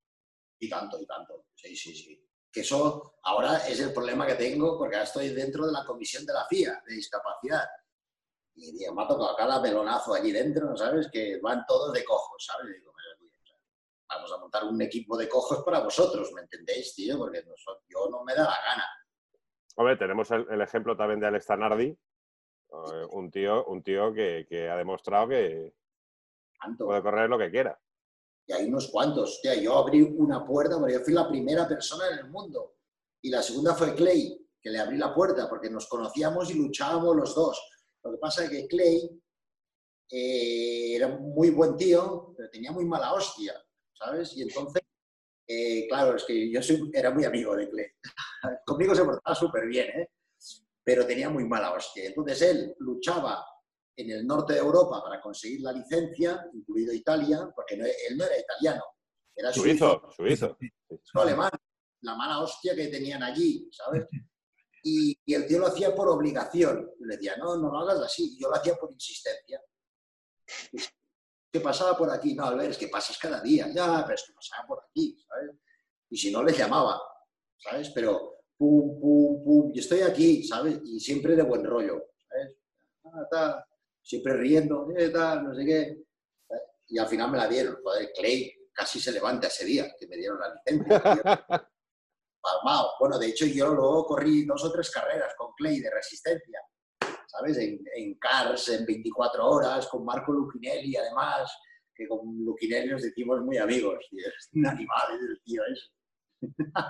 [0.61, 1.47] Y tanto, y tanto.
[1.55, 5.67] Sí, sí, sí que eso ahora es el problema que tengo porque ahora estoy dentro
[5.67, 7.69] de la comisión de la FIA de discapacidad.
[8.57, 11.09] Y me ha tocado cada pelonazo allí dentro, ¿sabes?
[11.11, 12.75] Que van todos de cojos, ¿sabes?
[12.75, 12.93] Digo,
[14.11, 17.19] vamos a montar un equipo de cojos para vosotros, ¿me entendéis, tío?
[17.19, 17.43] Porque
[17.89, 18.85] yo no me da la gana.
[19.77, 24.69] Hombre, tenemos el, ejemplo también de Alex Tanardi, eh, un tío, un tío que, que
[24.69, 25.75] ha demostrado que
[26.77, 27.79] puede correr lo que quiera
[28.51, 29.41] y hay unos cuantos.
[29.63, 32.79] yo abrí una puerta, porque yo fui la primera persona en el mundo.
[33.23, 37.15] Y la segunda fue Clay, que le abrí la puerta, porque nos conocíamos y luchábamos
[37.15, 37.63] los dos.
[38.03, 39.09] Lo que pasa es que Clay
[40.11, 43.55] eh, era muy buen tío, pero tenía muy mala hostia,
[44.01, 44.37] ¿sabes?
[44.37, 44.83] Y entonces,
[45.47, 46.61] eh, claro, es que yo
[46.93, 47.87] era muy amigo de Clay.
[48.67, 50.11] Conmigo se portaba súper bien, ¿eh?
[50.83, 52.07] Pero tenía muy mala hostia.
[52.07, 53.45] Entonces él luchaba
[53.97, 58.39] en el norte de Europa para conseguir la licencia, incluido Italia, porque él no era
[58.39, 58.83] italiano,
[59.37, 60.11] era suizo.
[60.17, 61.21] Suizo, suizo.
[61.21, 61.51] alemán.
[62.03, 64.07] La mala hostia que tenían allí, ¿sabes?
[64.83, 66.91] Y, el tío lo hacía por obligación.
[67.01, 68.39] le decía, no, no lo hagas así.
[68.41, 69.61] Yo lo hacía por insistencia.
[71.53, 72.35] ¿Qué pasaba por aquí?
[72.35, 73.69] No, ver, es que pasas cada día.
[73.75, 75.57] Ya, pero es que pasaba por aquí, ¿sabes?
[76.09, 77.01] Y si no, les llamaba,
[77.59, 77.91] ¿sabes?
[77.91, 80.81] Pero pum, pum, pum, y estoy aquí, ¿sabes?
[80.85, 82.57] Y siempre de buen rollo, ¿sabes?
[83.33, 83.65] Ah,
[84.03, 86.05] siempre riendo, eh, tal, no sé qué.
[86.89, 87.79] Y al final me la dieron.
[87.83, 91.01] Joder, Clay casi se levanta ese día que me dieron la licencia.
[92.41, 92.93] Palmao.
[92.99, 96.61] Bueno, de hecho, yo luego corrí dos o tres carreras con Clay de resistencia.
[97.31, 97.57] ¿Sabes?
[97.59, 101.51] En, Cars, en 24 horas, con Marco Lucinelli, además,
[101.95, 103.99] que con Lucinelli nos decimos muy amigos.
[104.11, 105.93] Es un animal, el tío es.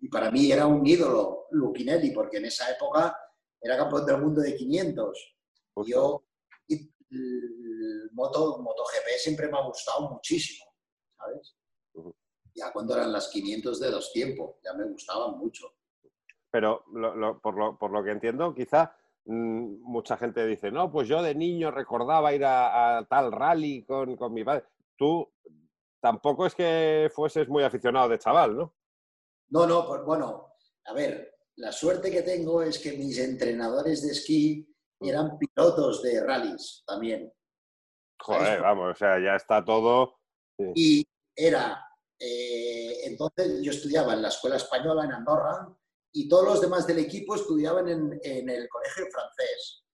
[0.00, 3.16] y para mí era un ídolo Lucinelli, porque en esa época
[3.60, 5.36] era campeón del mundo de 500.
[5.86, 6.24] Yo,
[6.68, 6.90] y,
[8.12, 10.64] moto, MotoGP siempre me ha gustado muchísimo,
[11.16, 11.56] ¿sabes?
[12.54, 15.74] Ya cuando eran las 500 de dos tiempos, ya me gustaban mucho.
[16.50, 16.84] Pero
[17.42, 21.70] por, lo, por, lo, que entiendo, quizá mucha gente dice, no, pues yo de niño
[21.70, 24.64] recordaba ir a, tal rally con, mi padre.
[24.96, 25.28] Tú
[26.00, 28.74] tampoco es que fueses muy aficionado de chaval, ¿no?
[29.48, 30.52] No, no, pues bueno,
[30.84, 34.68] a ver, la suerte que tengo es que mis entrenadores de esquí
[35.00, 35.08] mm.
[35.08, 37.32] eran pilotos de rallies también.
[38.20, 40.18] Joder, vamos, o sea, ya está todo.
[40.74, 41.84] Y era,
[42.18, 45.68] eh, entonces yo estudiaba en la escuela española en Andorra
[46.16, 49.84] y todos los demás del equipo estudiaban en, el colegio francés.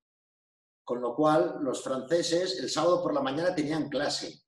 [0.85, 4.40] Con lo cual, los franceses el sábado por la mañana tenían clase.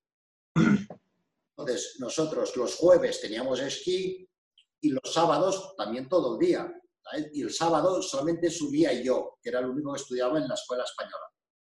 [0.55, 4.25] Entonces, nosotros los jueves teníamos esquí
[4.81, 6.73] y los sábados también todo el día.
[7.33, 10.85] Y el sábado solamente subía yo, que era el único que estudiaba en la escuela
[10.85, 11.27] española.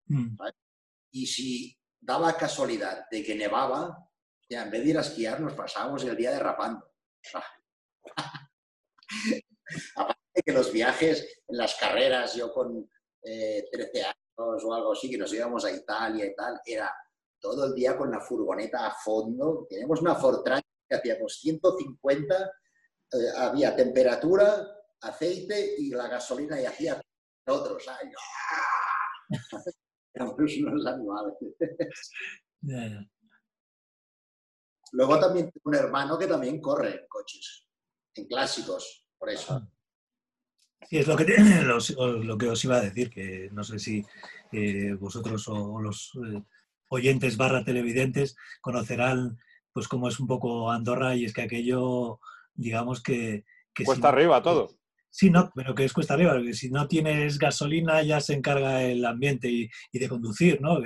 [0.08, 0.36] Mm.
[1.12, 4.06] Y si daba casualidad de que nevaba,
[4.50, 6.92] ya en vez de ir a esquiar, nos pasábamos el día derrapando.
[9.96, 12.88] Aparte de que los viajes, en las carreras, yo con
[13.22, 16.94] 13 eh, años o algo así, que nos íbamos a Italia y tal, era
[17.40, 19.66] todo el día con la furgoneta a fondo.
[19.68, 22.53] Tenemos una Fortran que hacíamos 150,
[23.12, 24.66] eh, había temperatura,
[25.00, 27.00] aceite y la gasolina y hacía
[27.46, 27.87] otros.
[28.00, 28.20] años.
[30.14, 31.35] Éramos unos animales.
[34.92, 37.66] Luego también tengo un hermano que también corre en coches,
[38.14, 39.66] en clásicos eso.
[40.88, 41.24] Sí, es lo que,
[41.64, 44.05] lo, que os iba a decir, que no sé si
[44.53, 46.42] eh, vosotros o, los eh,
[46.88, 49.38] oyentes barra televidentes conocerán
[49.72, 52.20] pues cómo es un poco Andorra y es que aquello,
[52.55, 53.44] digamos que...
[53.85, 54.70] cuesta arriba todo.
[55.11, 58.83] Sí, no, pero que es cuesta arriba, porque si no tienes gasolina ya se encarga
[58.83, 60.79] el ambiente y, de conducir, ¿no?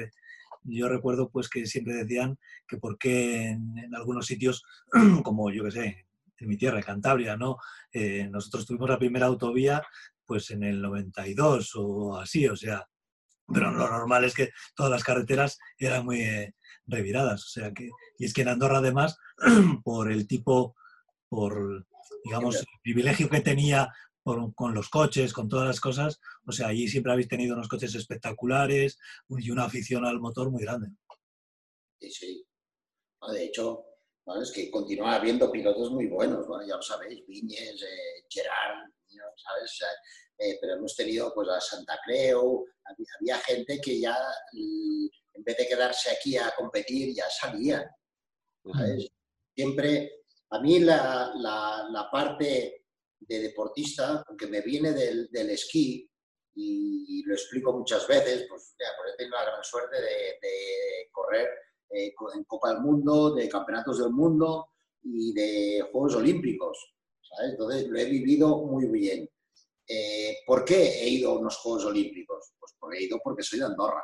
[0.64, 4.64] Yo recuerdo pues que siempre decían que por qué en algunos sitios,
[5.24, 6.07] como yo que sé,
[6.38, 7.58] en mi tierra, Cantabria, ¿no?
[7.92, 9.82] Eh, nosotros tuvimos la primera autovía
[10.24, 12.86] pues en el 92 o así, o sea,
[13.46, 16.54] pero lo normal es que todas las carreteras eran muy eh,
[16.86, 19.16] reviradas, o sea que, y es que en Andorra además,
[19.84, 20.76] por el tipo,
[21.30, 21.86] por,
[22.24, 23.90] digamos, el privilegio que tenía
[24.54, 27.94] con los coches, con todas las cosas, o sea, allí siempre habéis tenido unos coches
[27.94, 28.98] espectaculares
[29.30, 30.90] y una afición al motor muy grande.
[31.98, 32.46] Sí, sí.
[33.32, 33.84] De hecho,
[34.36, 38.90] es que continúa habiendo pilotos muy buenos, ya lo sabéis, Viñes, eh, Gerard,
[39.36, 39.80] ¿sabes?
[40.38, 44.16] Eh, pero hemos tenido pues, a Santa Creu, había, gente que ya,
[44.52, 47.84] en vez de quedarse aquí a competir, ya salían.
[49.54, 52.84] Siempre, a mí la, la, parte
[53.18, 56.08] de deportista, aunque me viene del, del esquí,
[56.54, 61.08] y, lo explico muchas veces, pues, ya, pues he tenido la gran suerte de, de
[61.12, 61.48] correr
[61.90, 64.68] eh, en Copa del Mundo, de Campeonatos del Mundo
[65.02, 66.94] y de Juegos Olímpicos.
[67.42, 69.28] Entonces lo he vivido muy bien.
[69.86, 72.52] Eh, ¿Por qué he ido a unos Juegos Olímpicos?
[72.58, 74.02] Pues porque he ido porque soy de Andorra.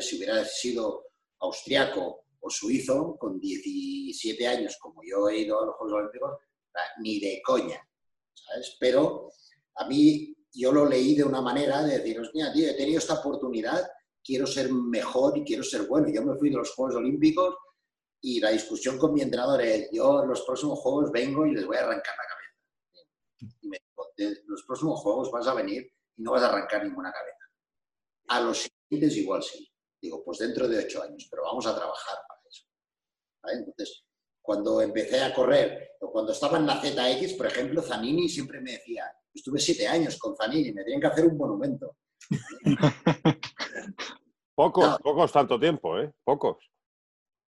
[0.00, 1.04] Si hubiera sido
[1.40, 6.38] austriaco o suizo, con 17 años, como yo he ido a los Juegos Olímpicos,
[7.00, 7.80] ni de coña.
[8.78, 9.30] Pero
[9.76, 13.14] a mí yo lo leí de una manera de deciros, mira, tío, he tenido esta
[13.14, 13.88] oportunidad
[14.28, 16.06] quiero ser mejor y quiero ser bueno.
[16.10, 17.56] Yo me fui de los Juegos Olímpicos
[18.20, 21.66] y la discusión con mi entrenador es, yo en los próximos Juegos vengo y les
[21.66, 23.56] voy a arrancar la cabeza.
[23.62, 27.10] Y me dijo, los próximos Juegos vas a venir y no vas a arrancar ninguna
[27.10, 27.38] cabeza.
[28.28, 29.66] A los siguientes igual sí.
[29.98, 32.66] Digo, pues dentro de ocho años, pero vamos a trabajar para eso.
[33.44, 34.04] Entonces,
[34.42, 38.72] cuando empecé a correr, o cuando estaba en la ZX, por ejemplo, Zanini siempre me
[38.72, 41.96] decía, estuve siete años con Zanini, me tenían que hacer un monumento.
[44.54, 46.12] Pocos, pocos tanto tiempo, ¿eh?
[46.24, 46.70] Pocos.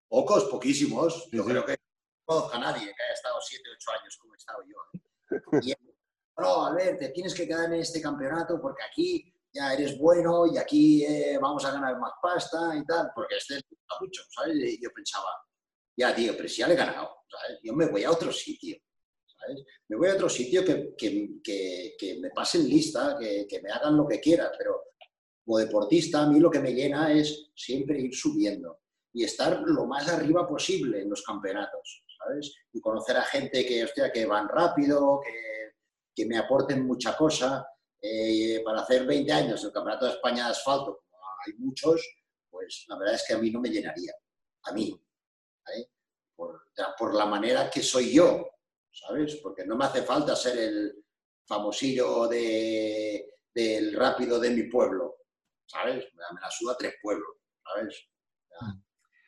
[0.08, 1.29] Pocos, poquísimos.
[1.32, 1.77] Yo creo que no
[2.25, 4.77] conozco a nadie que haya estado siete, ocho años como he estado yo.
[5.62, 5.73] Y,
[6.38, 10.45] no, a ver, te tienes que quedar en este campeonato porque aquí ya eres bueno
[10.47, 13.63] y aquí eh, vamos a ganar más pasta y tal, porque este es
[13.99, 14.55] mucho, ¿sabes?
[14.55, 15.27] Y yo pensaba,
[15.97, 17.60] ya, tío, pero si ya le he ganado, ¿sabes?
[17.62, 18.77] Yo me voy a otro sitio,
[19.88, 24.08] Me voy a otro sitio que, que, que, me pasen lista, que, me hagan lo
[24.08, 24.84] que quieran, pero
[25.43, 28.82] como deportista a mí lo que me llena es siempre ir subiendo
[29.13, 32.54] y estar lo más arriba posible en los campeonatos, ¿sabes?
[32.73, 35.73] Y conocer a gente que, hostia, que van rápido, que,
[36.15, 37.65] que me aporten mucha cosa
[38.02, 41.04] eh, para hacer 20 años el Campeonato de España de Asfalto,
[41.45, 42.02] hay muchos,
[42.49, 44.13] pues la verdad es que a mí no me llenaría.
[44.63, 44.99] A mí.
[46.36, 48.49] Por, la manera que soy yo,
[48.91, 49.36] ¿sabes?
[49.38, 51.06] Porque no me hace falta ser el
[51.45, 55.17] famosillo de, del rápido de mi pueblo,
[55.65, 56.06] ¿sabes?
[56.13, 58.08] Me la suda tres pueblos, ¿sabes?
[58.62, 58.82] Mm.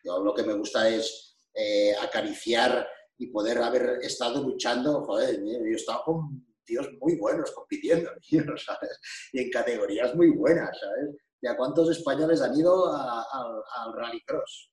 [0.04, 5.60] Yo lo que me gusta es eh, acariciar y poder haber estado luchando, joder, yo
[5.60, 8.12] he estado con tíos muy buenos compitiendo,
[8.58, 9.00] ¿sabes?
[9.32, 11.16] Y en categorías muy buenas, ¿sabes?
[11.42, 14.72] ¿Y a cuántos españoles han ido al rallycross?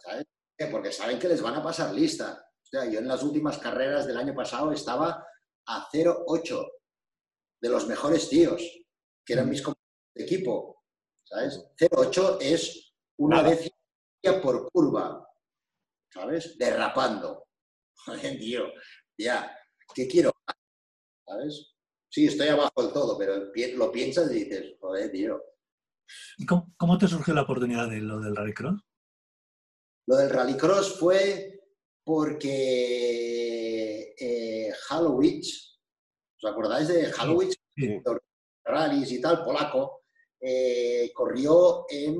[0.00, 0.26] ¿Sabes?
[0.70, 2.44] Porque saben que les van a pasar lista.
[2.74, 5.24] Sea, yo en las últimas carreras del año pasado estaba
[5.68, 6.72] a 0,8
[7.62, 8.60] de los mejores tíos,
[9.24, 10.82] que eran mis compañeros de equipo.
[11.24, 11.70] ¿Sabes?
[11.78, 13.76] 0,8 es una décima
[14.42, 15.24] por curva,
[16.12, 16.58] ¿sabes?
[16.58, 17.46] Derrapando.
[18.06, 18.64] Joder, tío,
[19.16, 19.56] ya.
[19.94, 20.32] ¿qué quiero?
[21.24, 21.76] ¿Sabes?
[22.10, 25.40] Sí, estoy abajo del todo, pero lo piensas y dices, joder, tío.
[26.38, 28.80] ¿Y cómo, te surgió la oportunidad de lo del rallycross?
[30.06, 31.53] Lo del rallycross fue
[32.04, 37.50] porque eh, Halloween, ¿os acordáis de Halloween?
[37.76, 38.02] Sí.
[38.64, 40.04] Rallys y tal, polaco,
[40.40, 42.16] eh, corrió en,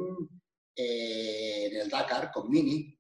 [0.77, 2.97] eh, en, el Dakar con Mini,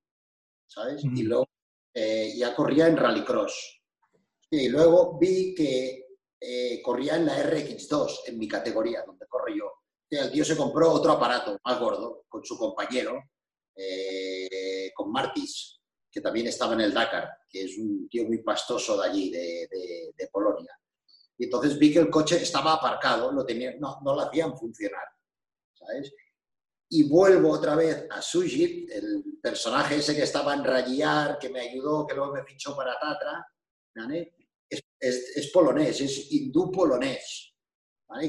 [0.66, 1.04] ¿sabes?
[1.04, 1.46] Y luego
[1.92, 3.80] eh, ya corría en rallycross.
[4.50, 6.02] Y luego vi que
[6.82, 9.72] corría en la RX2, en mi categoría, donde corro yo.
[10.10, 13.18] el tío se compró otro aparato más gordo con su compañero,
[14.94, 15.80] con Martis,
[16.14, 20.28] que también estaba en el Dakar, que es un tío muy pastoso de allí, de,
[20.30, 20.70] Polonia.
[21.36, 25.04] Y entonces vi que el coche estaba aparcado, lo tenía, no, no lo hacían funcionar.
[25.72, 26.14] ¿sabes?
[26.88, 31.60] Y vuelvo otra vez a Sujit, el personaje ese que estaba en Rayar, que me
[31.60, 33.44] ayudó, que luego me fichó para Tatra,
[33.96, 34.34] ¿vale?
[34.68, 37.52] es, polonés, es hindú polonés,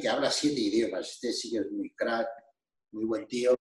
[0.02, 1.12] que habla siete idiomas.
[1.12, 2.28] Este sí que es muy crack,
[2.92, 3.56] muy buen tío.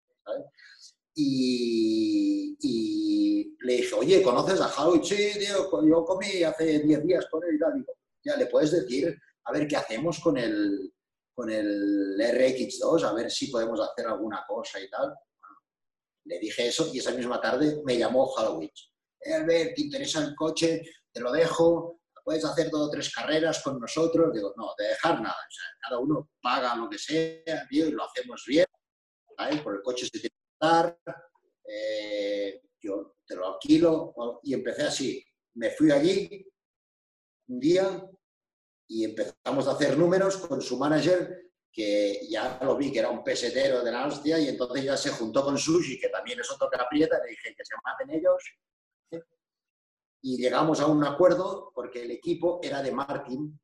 [1.17, 2.57] Y,
[3.61, 5.05] le dije, oye, ¿conoces a Howard?
[5.05, 7.75] Sí, tío, yo comí hace diez días con él y tal.
[7.75, 7.93] Digo,
[8.25, 10.93] ya, ¿le puedes decir a ver qué hacemos con el,
[11.35, 13.05] con el RX2?
[13.05, 15.15] A ver si podemos hacer alguna cosa y tal.
[16.27, 18.71] le dije eso y esa misma tarde me llamó Halloween.
[19.21, 20.83] Eh, a ver, ¿te interesa el coche?
[21.11, 24.33] Te lo dejo, puedes hacer dos o tres carreras con nosotros.
[24.35, 25.35] Digo, no, de dejar nada.
[25.35, 28.67] O sea, cada uno paga lo que sea, y lo hacemos bien.
[29.63, 30.99] Por el coche se tiene dar.
[31.67, 34.15] Eh, yo te lo alquilo.
[34.43, 35.25] Y empecé así.
[35.55, 36.47] Me fui allí
[37.49, 38.11] un día
[38.87, 43.25] y empezamos a hacer números con su manager, que ya lo vi que era un
[43.25, 46.69] pesetero de la hostia, y entonces ya se juntó con Sushi, que también es otro
[46.71, 48.43] que aprieta, le dije que se maten ellos,
[50.27, 53.61] y llegamos a un acuerdo porque el equipo era de Martin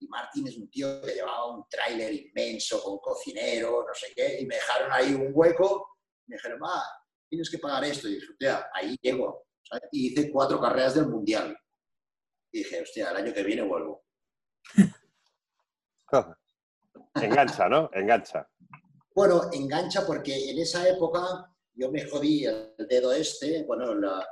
[0.00, 4.40] y Martin es un tío que llevaba un tráiler inmenso con cocinero, no sé qué,
[4.40, 5.97] y me dejaron ahí un hueco,
[6.28, 6.82] me dijeron, va,
[7.28, 9.46] tienes que pagar esto, y dije, hostia, ahí llego,
[9.92, 11.58] y hice cuatro carreras del Mundial.
[12.52, 14.04] Y dije, hostia, el año que viene vuelvo.
[17.14, 17.90] engancha, ¿no?
[17.92, 18.48] Engancha.
[19.14, 24.26] Bueno, engancha porque en esa época yo me jodí el dedo este, bueno, la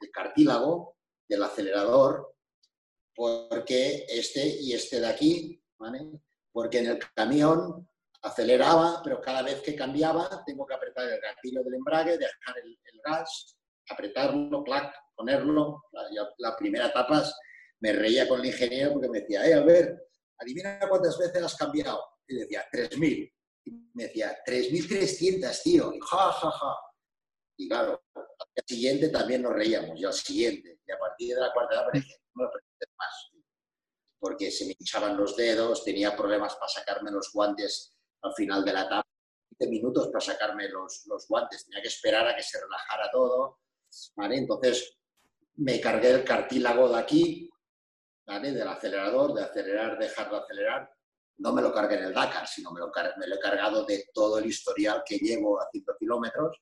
[0.00, 0.96] el cartílago
[1.28, 2.34] del acelerador,
[3.14, 6.20] porque este y este de aquí, ¿vale?
[6.52, 7.88] Porque en el camión
[8.26, 12.76] aceleraba, pero cada vez que cambiaba tengo que apretar el gatillo del embrague, dejar el,
[13.04, 13.56] gas,
[13.88, 15.84] apretarlo, clac, ponerlo.
[15.92, 17.22] La, la, primera etapa
[17.80, 20.08] me reía con el ingeniero porque me decía, eh, a ver,
[20.38, 22.02] adivina cuántas veces has cambiado.
[22.26, 23.32] Y decía, 3.000.
[23.64, 25.92] Y me decía, 3.300, tío.
[25.92, 26.76] Y ja, ja, ja.
[27.58, 30.80] Y claro, al siguiente también nos reíamos, y al siguiente.
[30.86, 32.50] Y a partir de la cuarta edad me no lo
[32.98, 33.30] más.
[34.18, 38.72] Porque se me hinchaban los dedos, tenía problemas para sacarme los guantes al final de
[38.72, 39.06] la etapa,
[39.58, 41.64] 20 minutos para sacarme los, los guantes.
[41.64, 43.60] Tenía que esperar a que se relajara todo.
[44.16, 44.36] ¿vale?
[44.36, 44.96] Entonces
[45.56, 47.50] me cargué el cartílago de aquí,
[48.26, 48.52] ¿vale?
[48.52, 50.90] del acelerador, de acelerar, dejar de acelerar.
[51.38, 54.08] No me lo cargué en el Dakar, sino me lo, me lo he cargado de
[54.12, 56.58] todo el historial que llevo a 100 kilómetros,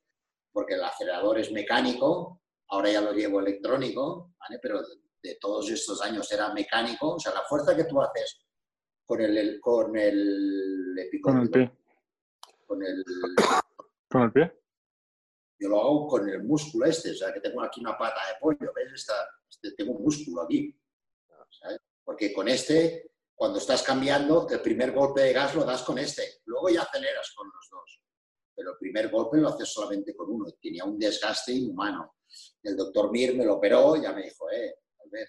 [0.52, 4.58] porque el acelerador es mecánico, ahora ya lo llevo electrónico, ¿vale?
[4.60, 4.82] pero
[5.22, 8.43] de todos estos años era mecánico, o sea, la fuerza que tú haces
[9.04, 11.70] con el, con el Con el pie.
[12.66, 13.04] Con el,
[14.10, 14.52] ¿Con el pie?
[15.58, 18.34] Yo lo hago con el músculo este, o sea, que tengo aquí una pata de
[18.40, 19.06] pollo, ¿ves?
[19.48, 20.76] este, tengo un músculo aquí.
[22.02, 26.40] Porque con este, cuando estás cambiando, el primer golpe de gas lo das con este,
[26.46, 28.02] luego ya aceleras con los dos.
[28.54, 30.46] Pero el primer golpe lo haces solamente con uno.
[30.60, 32.16] Tenía un desgaste inhumano.
[32.62, 34.76] El doctor Mir me lo operó, ya me dijo, eh,
[35.10, 35.28] ver,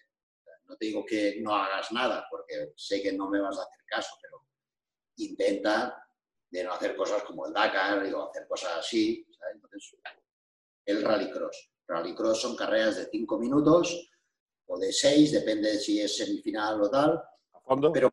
[0.67, 3.85] no te digo que no hagas nada, porque sé que no me vas a hacer
[3.85, 4.43] caso, pero
[5.17, 6.05] intenta
[6.49, 9.25] de no hacer cosas como el Dakar o hacer cosas así.
[9.53, 9.95] Entonces,
[10.85, 11.71] el rallycross.
[11.87, 14.09] Rallycross son carreras de cinco minutos
[14.67, 17.21] o de seis, depende de si es semifinal o tal.
[17.93, 18.09] Pero,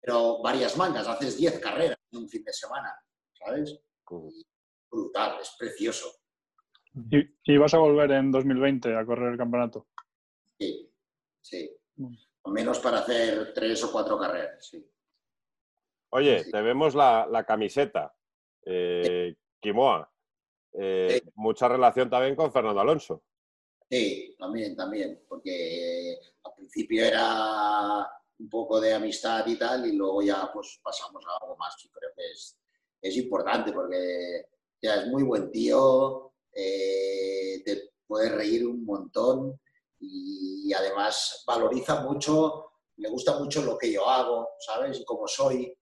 [0.00, 2.94] pero varias mangas, haces diez carreras en un fin de semana,
[3.32, 3.78] ¿sabes?
[4.90, 6.08] brutal, es precioso.
[7.10, 9.88] ¿Y, ¿Y, vas a volver en 2020 a correr el campeonato?
[11.96, 12.28] Sí, sí.
[12.46, 14.88] Al menos para hacer tres o cuatro carreras, sí.
[16.10, 18.14] Oye, te vemos la, camiseta,
[18.64, 20.08] eh, Quimoa.
[20.72, 23.24] Eh, mucha relación también con Fernando Alonso.
[23.90, 29.96] Sí, también, también, porque eh, al principio era un poco de amistad y tal, y
[29.96, 31.76] luego ya pues pasamos a algo más.
[31.82, 32.56] Yo creo que es,
[33.02, 34.46] es importante porque
[34.80, 39.60] ya es muy buen tío, te puedes reír un montón
[40.08, 45.00] y además valoriza mucho, le gusta mucho lo que yo hago, ¿sabes?
[45.00, 45.76] Y como soy,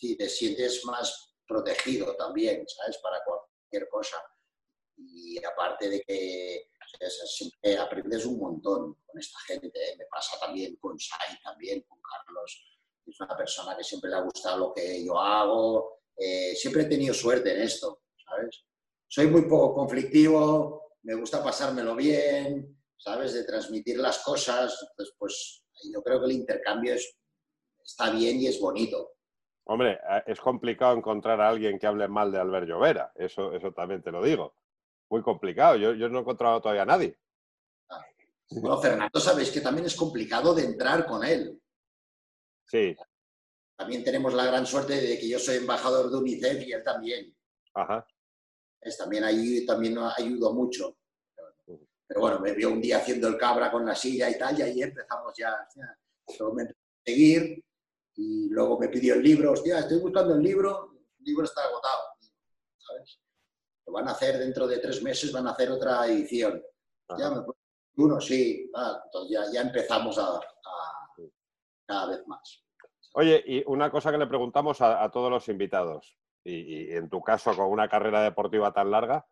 [0.00, 2.98] y te sientes más protegido también, ¿sabes?
[2.98, 4.16] Para cualquier cosa.
[4.96, 6.70] Y aparte de que
[7.26, 9.96] siempre aprendes un montón con esta gente, ¿eh?
[9.96, 12.66] me pasa también con Sai, también con Carlos,
[13.06, 16.86] es una persona que siempre le ha gustado lo que yo hago, eh, siempre he
[16.86, 18.64] tenido suerte en esto, ¿sabes?
[19.08, 23.32] Soy muy poco conflictivo, me gusta pasármelo bien, ¿sabes?
[23.32, 24.76] De transmitir las cosas.
[24.90, 26.94] Entonces, pues yo creo que el intercambio
[27.82, 29.14] está bien y es bonito.
[29.64, 33.72] Hombre, eh, es complicado encontrar a alguien que hable mal de Albert Llovera, eso, eso
[33.72, 34.54] también te lo digo.
[35.10, 37.18] Muy complicado, yo, yo no he encontrado todavía a nadie.
[37.88, 38.04] Ah.
[38.50, 41.60] Bueno, Fernando, sabéis que también es complicado de entrar con él.
[42.64, 42.96] Sí.
[43.76, 47.36] También tenemos la gran suerte de que yo soy embajador de UNICEF y él también.
[47.74, 48.06] Ajá.
[48.80, 50.96] Es, también, ahí, también ayudo mucho.
[52.10, 54.62] Pero bueno, me vio un día haciendo el cabra con la silla y tal, y
[54.62, 55.68] ahí empezamos ya, a
[57.04, 57.64] seguir.
[58.16, 60.90] Y luego me pidió el libro, hostia, estoy buscando el libro,
[61.20, 62.00] el libro está agotado,
[62.78, 63.20] ¿sabes?
[63.86, 66.60] Lo van a hacer dentro de tres meses, van a hacer otra edición.
[67.16, 67.44] Ya me
[67.94, 68.68] uno, sí,
[69.04, 70.40] entonces ya, ya empezamos a,
[71.86, 72.64] cada vez más.
[73.12, 77.54] Oye, y una cosa que le preguntamos a, todos los invitados, y, en tu caso
[77.54, 79.24] con una carrera deportiva tan larga,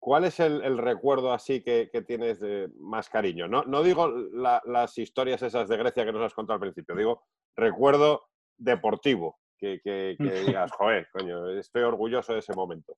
[0.00, 3.46] ¿Cuál es el, recuerdo así que, tienes de más cariño?
[3.46, 7.22] No, digo las historias esas de Grecia que nos has contado al principio, digo
[7.54, 8.22] recuerdo
[8.56, 12.96] deportivo, que, que, digas, joder, coño, estoy orgulloso de ese momento.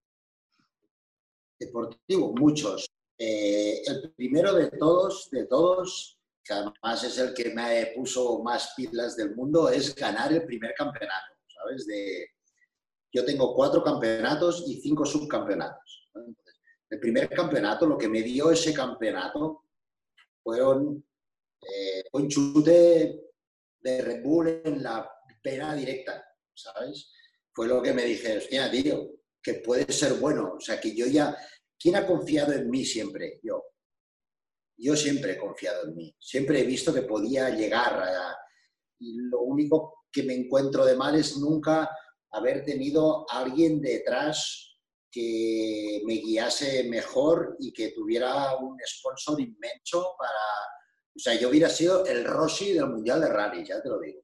[1.59, 2.87] Deportivo, muchos.
[3.19, 8.75] Eh, el primero de todos, de todos, que además es el que me puso más
[8.77, 11.85] pilas del mundo, es ganar el primer campeonato, ¿sabes?
[11.87, 12.29] De,
[13.13, 16.09] yo tengo cuatro campeonatos y cinco subcampeonatos.
[16.93, 19.65] El primer campeonato, lo que me dio ese campeonato,
[20.43, 21.03] fueron
[21.63, 23.31] eh, un chute
[23.81, 25.11] de Red Bull en la
[25.43, 26.23] pena directa,
[26.53, 27.11] ¿sabes?
[27.51, 28.39] Fue lo que me dije,
[28.71, 29.09] tío,
[29.43, 30.57] que puede ser bueno.
[30.59, 31.35] O sea, que yo ya...
[31.79, 33.41] ¿Quién ha confiado en mí siempre?
[33.43, 33.65] Yo.
[34.77, 36.15] Yo siempre he confiado en mí.
[36.21, 38.37] Siempre he visto que podía llegar a...
[38.99, 41.89] Y lo único que me encuentro de mal es nunca
[42.33, 44.72] haber tenido a alguien detrás
[45.13, 50.41] que me guiase mejor y que tuviera un sponsor inmenso para...
[51.15, 54.23] O sea, yo hubiera sido el Rossi del Mundial de Rally, ya te lo digo.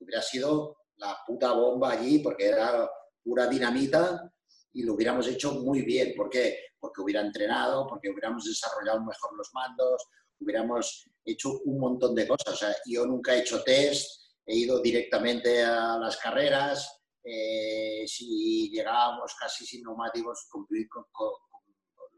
[0.00, 2.90] Hubiera sido la puta bomba allí porque era
[3.22, 4.28] pura dinamita
[4.72, 6.14] y lo hubiéramos hecho muy bien.
[6.16, 6.58] ¿Por qué?
[6.80, 10.02] Porque hubiera entrenado, porque hubiéramos desarrollado mejor los mandos,
[10.40, 12.54] hubiéramos hecho un montón de cosas.
[12.54, 18.70] O sea, yo nunca he hecho test, he ido directamente a las carreras, eh, si
[18.70, 20.48] llegábamos casi sin neumáticos,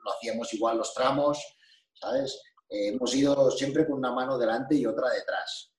[0.05, 1.39] lo hacíamos igual los tramos,
[1.93, 2.41] ¿sabes?
[2.69, 5.71] Eh, hemos ido siempre con una mano delante y otra detrás.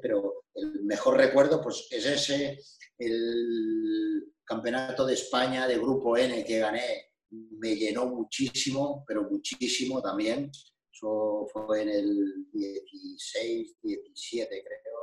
[0.00, 2.58] Pero el mejor recuerdo pues, es ese,
[2.98, 10.50] el campeonato de España de Grupo N que gané, me llenó muchísimo, pero muchísimo también.
[10.92, 14.98] Eso fue en el 16, 17 creo,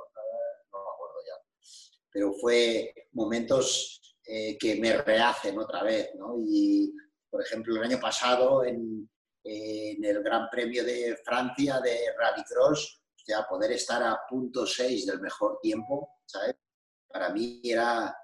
[0.72, 1.36] no me acuerdo ya.
[2.14, 6.36] Pero fue momentos eh, que me rehacen otra vez, ¿no?
[6.40, 6.94] Y,
[7.30, 9.10] por ejemplo, el año pasado en,
[9.44, 15.22] en el Gran Premio de Francia de Rallycross, sea, poder estar a punto 6 del
[15.22, 16.56] mejor tiempo, ¿sabes?
[17.08, 18.16] Para mí era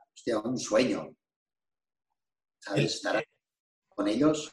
[0.43, 1.15] un sueño.
[2.59, 2.95] ¿Sabes?
[2.95, 3.23] Estar
[3.87, 4.51] con ellos.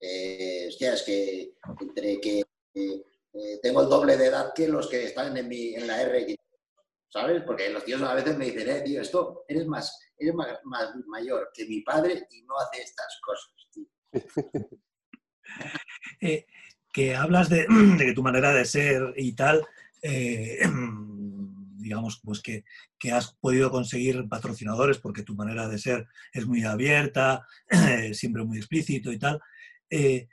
[0.00, 2.40] Eh, hostia, es que entre que
[2.74, 6.00] eh, eh, tengo el doble de edad que los que están en, mi, en la
[6.02, 6.36] R,
[7.16, 7.42] ¿sabes?
[7.44, 10.48] Porque los tíos a veces me dicen, eh, tío, esto eres más, eres más,
[11.06, 13.52] mayor que mi padre y no hace estas cosas,
[16.20, 16.46] eh,
[16.92, 17.66] que hablas de,
[18.14, 19.66] tu manera de ser y tal,
[20.02, 20.60] eh,
[21.78, 22.64] digamos, pues que,
[22.98, 27.46] que, has podido conseguir patrocinadores porque tu manera de ser es muy abierta,
[28.12, 29.40] siempre muy explícito y tal.
[29.88, 30.28] Eh,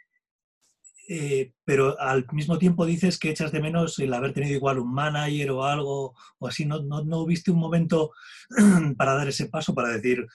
[1.07, 4.93] eh, pero al mismo tiempo dices que echas de menos el haber tenido igual un
[4.93, 6.65] manager o algo o así.
[6.65, 8.11] ¿No, no, no viste un momento
[8.97, 10.25] para dar ese paso, para decir,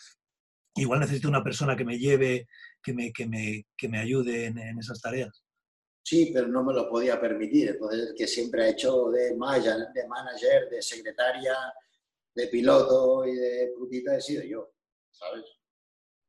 [0.75, 2.49] igual necesito una persona que me lleve,
[2.83, 5.43] que me, que me, que me ayude en, en esas tareas?
[6.09, 7.69] Sí, pero no me lo podía permitir.
[7.69, 11.55] Entonces, que siempre ha hecho de manager, de, manager, de secretaria,
[12.35, 14.73] de piloto y de putita he sido yo,
[15.11, 15.45] ¿sabes?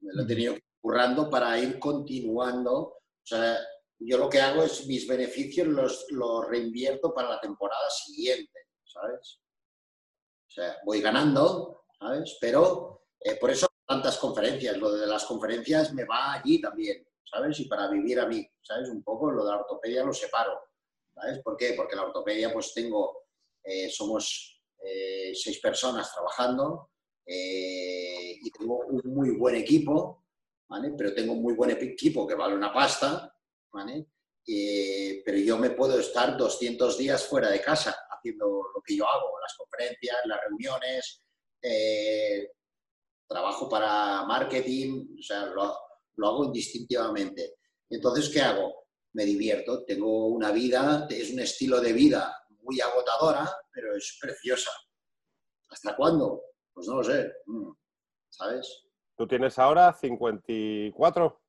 [0.01, 2.73] Me lo he tenido currando para ir continuando.
[2.73, 3.57] O sea,
[3.99, 9.41] yo lo que hago es mis beneficios los, los reinvierto para la temporada siguiente, ¿sabes?
[10.47, 12.37] O sea, voy ganando, ¿sabes?
[12.39, 14.77] Pero eh, por eso tantas conferencias.
[14.77, 17.05] Lo de las conferencias me va allí también.
[17.29, 17.59] ¿sabes?
[17.59, 18.89] Y para vivir a mí, ¿sabes?
[18.89, 20.59] Un poco lo de la ortopedia lo separo,
[21.13, 21.39] ¿sabes?
[21.43, 21.73] ¿Por qué?
[21.73, 23.25] Porque la ortopedia, pues tengo,
[23.63, 26.91] eh, somos eh, seis personas trabajando
[27.31, 30.25] y tengo un muy buen equipo,
[30.67, 30.93] ¿vale?
[30.97, 33.31] Pero tengo un muy buen equipo que vale una pasta,
[33.71, 34.07] ¿vale?
[35.23, 39.39] pero yo me puedo estar 200 días fuera de casa haciendo lo que yo hago,
[39.39, 41.23] las conferencias, las reuniones,
[43.27, 45.77] trabajo para marketing, o sea, lo,
[46.15, 47.57] lo hago indistintivamente.
[47.89, 48.87] Entonces, ¿qué hago?
[49.13, 54.71] Me divierto, tengo una vida, es un estilo de vida muy agotadora, pero es preciosa.
[55.69, 56.43] ¿Hasta cuándo?
[56.73, 57.71] Pues no lo sé, mm,
[58.29, 58.85] ¿sabes?
[59.17, 61.41] ¿Tú tienes ahora 54?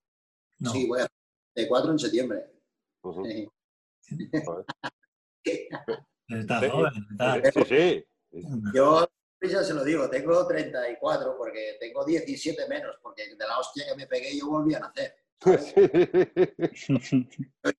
[0.59, 0.71] No.
[0.71, 1.07] Sí, voy a
[1.61, 2.51] 54 en septiembre.
[3.03, 3.51] Uh -huh.
[6.29, 7.41] está joven, está.
[7.53, 8.05] Sí, sí.
[8.75, 9.09] Yo
[9.49, 13.97] ya se lo digo, tengo 34 porque tengo 17 menos, porque de la hostia que
[13.97, 15.15] me pegué yo volví a nacer.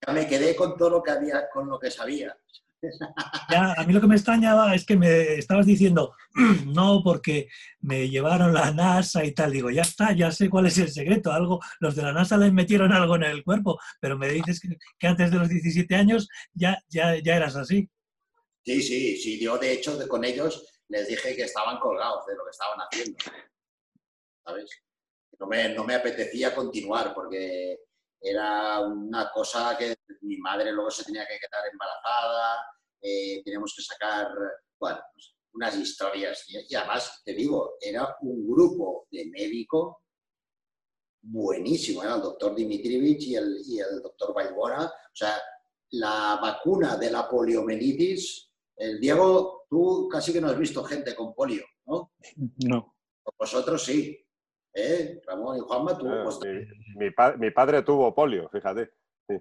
[0.07, 2.35] ya me quedé con todo lo que había, con lo que sabía.
[3.49, 6.15] Ya, a mí lo que me extrañaba es que me estabas diciendo,
[6.65, 7.47] no, porque
[7.81, 9.51] me llevaron la NASA y tal.
[9.51, 11.31] Digo, ya está, ya sé cuál es el secreto.
[11.31, 14.61] Algo, los de la NASA les metieron algo en el cuerpo, pero me dices
[14.97, 17.89] que, antes de los 17 años ya, ya, ya eras así.
[18.63, 19.39] Sí, sí, sí.
[19.39, 23.17] Yo, de hecho, con ellos les dije que estaban colgados de lo que estaban haciendo.
[24.43, 24.69] ¿Sabes?
[25.39, 27.77] No me, no me apetecía continuar porque
[28.21, 32.59] era una cosa que mi madre luego se tenía que quedar embarazada,
[33.01, 34.27] eh, teníamos que sacar,
[34.79, 36.45] bueno, pues, unas historias.
[36.47, 39.97] Y, además, te digo, era un grupo de médicos
[41.23, 44.85] buenísimo, era el doctor Dimitrivich y el, y el doctor Balbona.
[44.85, 45.41] O sea,
[45.91, 48.51] la vacuna de la poliomielitis
[48.81, 52.11] el Diego, tú casi que no has visto gente con polio, ¿no?
[52.65, 52.95] No.
[53.37, 54.20] Vosotros sí.
[54.73, 55.21] ¿Eh?
[55.25, 56.07] Ramón y Juanma, tú.
[56.07, 56.29] Ah,
[56.95, 58.91] mi, mi, padre tuvo polio, fíjate.
[59.27, 59.37] Sí.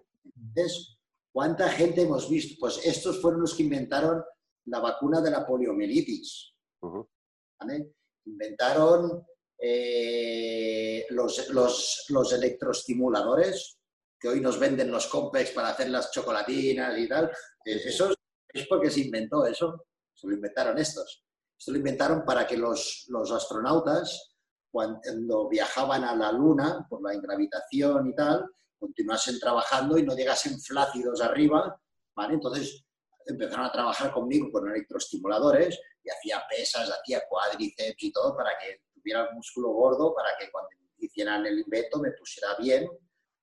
[1.33, 2.57] ¿Cuánta gente hemos visto?
[2.59, 4.23] Pues estos fueron los que inventaron
[4.67, 6.55] la vacuna de la poliomielitis.
[6.81, 7.95] ¿vale?
[8.27, 9.25] Inventaron
[9.59, 13.79] eh, los, los, los, electroestimuladores
[14.19, 17.31] que hoy nos venden los complex para hacer las chocolatinas y tal.
[17.65, 18.17] Esos
[18.49, 21.25] es porque se inventó eso, se lo inventaron estos.
[21.59, 24.35] Esto lo inventaron para que los, los astronautas,
[24.71, 28.47] cuando viajaban a la Luna por la ingravitación y tal,
[28.79, 31.81] continuasen trabajando y no llegasen flácidos arriba,
[32.15, 32.35] ¿vale?
[32.35, 32.85] Entonces
[33.27, 38.83] empezaron a trabajar conmigo con electroestimuladores y hacía pesas, hacía cuádriceps y todo para que
[38.95, 42.89] tuviera el músculo gordo, para que cuando hicieran el invento me pusiera bien,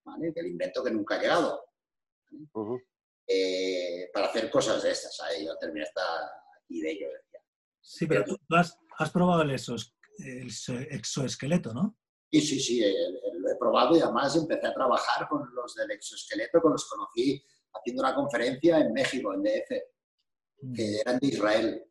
[0.04, 0.32] ¿vale?
[0.36, 1.64] El invento que nunca ha llegado.
[3.28, 5.20] Eh, para hacer cosas de estas.
[5.22, 6.02] Ahí yo terminé hasta
[6.64, 7.08] aquí de ello.
[7.82, 10.51] Sí, pero tú has, has probado el, esos, el,
[10.91, 11.97] exoesqueleto, ¿no?
[12.32, 12.84] Sí, sí, sí,
[13.39, 17.43] lo he probado y además empecé a trabajar con los del exoesqueleto, que los conocí
[17.74, 19.70] haciendo una conferencia en México, en DF,
[20.76, 20.99] que mm.
[21.01, 21.86] eran de Israel.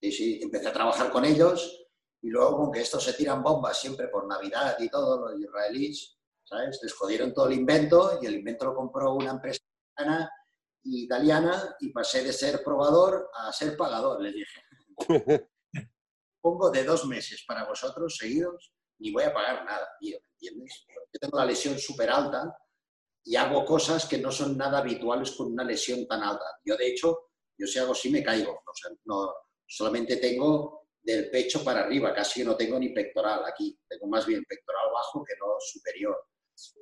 [0.00, 1.86] Sí, sí, empecé a trabajar con ellos
[2.22, 6.16] y luego con que estos se tiran bombas siempre por Navidad y todo, los israelíes,
[6.44, 6.78] ¿sabes?
[6.82, 9.60] Les jodieron todo el invento y el invento lo compró una empresa
[10.84, 14.62] italiana y pasé de ser probador a ser pagador, les dije.
[16.44, 20.84] Pongo de dos meses para vosotros seguidos, ni voy a pagar nada, tío, ¿me entiendes?
[20.86, 22.54] Yo tengo la lesión súper alta
[23.24, 26.44] y hago cosas que no son nada habituales con una lesión tan alta.
[26.62, 28.52] Yo, de hecho, yo si hago así me caigo.
[28.52, 28.72] O
[29.06, 29.34] no,
[29.66, 33.74] solamente tengo del pecho para arriba, casi no tengo ni pectoral aquí.
[33.88, 36.26] Tengo más bien pectoral bajo que no superior.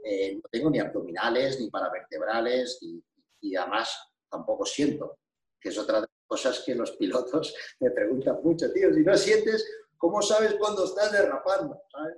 [0.05, 3.01] Eh, no tengo ni abdominales, ni paravertebrales, y,
[3.43, 3.97] y además
[4.29, 5.21] tampoco siento,
[5.61, 9.71] que es otra de cosas que los pilotos me preguntan mucho, tío, si no sientes,
[9.99, 11.83] ¿cómo sabes cuándo estás derrapando?
[11.93, 12.17] ¿sabes?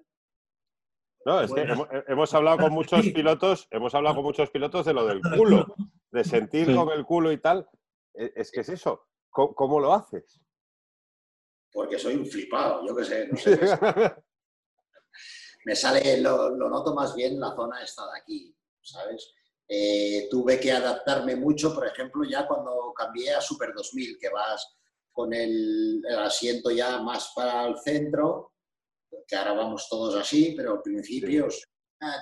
[1.26, 1.66] No, es que
[2.06, 5.74] hemos, hablado con muchos pilotos, hemos hablado con muchos pilotos de lo del culo,
[6.10, 7.66] de sentir con el culo y tal.
[8.12, 9.08] E, es que es eso.
[9.30, 10.38] ¿Cómo, lo haces?
[11.72, 13.58] Porque soy un flipado, yo qué sé, no sé.
[15.64, 19.34] Me sale, lo, noto más bien la zona esta de aquí, ¿sabes?
[19.66, 24.76] Eh, tuve que adaptarme mucho, por ejemplo, ya cuando cambié a Super 2000, que vas
[25.10, 28.54] con el asiento ya más para el centro,
[29.26, 31.48] que ahora vamos todos así, pero al principio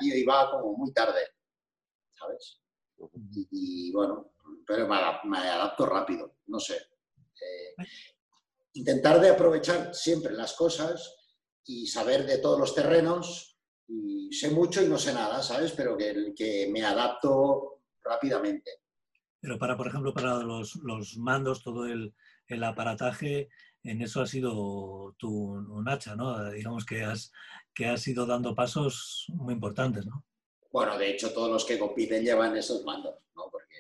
[0.03, 1.21] iba como muy tarde,
[2.11, 2.61] ¿sabes?
[3.51, 4.33] Y, bueno,
[4.67, 6.77] pero me, adapto rápido, no sé.
[6.77, 7.75] Eh,
[8.75, 11.17] intentar de aprovechar siempre las cosas
[11.65, 13.52] y saber de todos los terrenos,
[13.89, 15.73] y sé mucho y no sé nada, ¿sabes?
[15.73, 18.71] Pero que, que me adapto rápidamente.
[19.41, 22.15] Pero para, por ejemplo, para los, los mandos, todo el,
[22.47, 23.49] el aparataje,
[23.83, 26.51] en eso ha sido tu hacha, ¿no?
[26.51, 27.33] Digamos que has,
[27.75, 30.25] que has ido dando pasos muy importantes, ¿no?
[30.71, 33.49] Bueno, de hecho todos los que compiten llevan esos mandos, ¿no?
[33.51, 33.77] Porque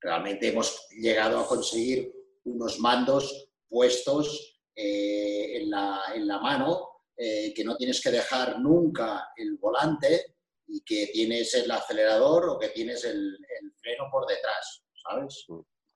[0.00, 2.12] realmente hemos llegado a conseguir
[2.44, 6.87] unos mandos puestos eh, en, la, en, la, mano,
[7.20, 10.36] eh, que no tienes que dejar nunca el volante
[10.68, 15.46] y que tienes el acelerador o que tienes el, el freno por detrás, ¿sabes?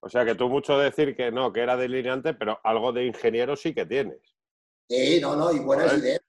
[0.05, 3.55] O sea que tú mucho decir que no, que era delineante, pero algo de ingeniero
[3.55, 4.19] sí que tienes.
[4.89, 6.21] Sí, no, no, y buenas ideas.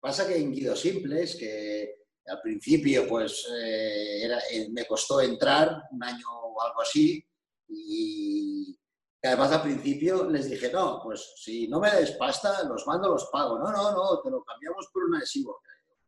[0.00, 1.94] Pasa que en Guido Simples, que
[2.26, 7.24] al principio pues eh, eh, me costó entrar un año o algo así,
[7.68, 8.79] y
[9.28, 13.28] además al principio les dije, no, pues si no me des pasta, los mando, los
[13.30, 13.58] pago.
[13.58, 15.60] No, no, no, te lo cambiamos por un adhesivo.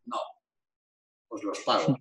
[0.07, 0.19] No,
[1.29, 1.97] pues los pago.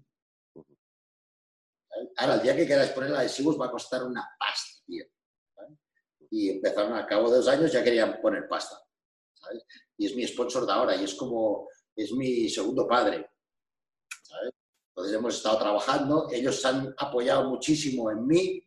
[2.17, 5.05] Ahora, el día que queráis poner adhesivos va a costar una pasta, tío.
[6.29, 8.81] Y empezaron, a cabo de dos años ya querían poner pasta.
[9.97, 13.29] Y es mi sponsor de ahora y es como, es mi segundo padre.
[14.89, 18.63] Entonces hemos estado trabajando, ellos han apoyado muchísimo en mí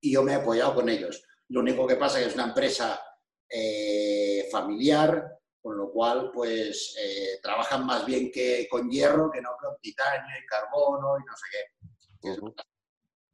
[0.00, 1.22] y yo me he apoyado con ellos.
[1.52, 2.98] Lo único que pasa es que es una empresa
[3.46, 9.50] eh, familiar, con lo cual pues eh, trabajan más bien que con hierro que no
[9.60, 12.54] con titanio y carbono y no sé qué.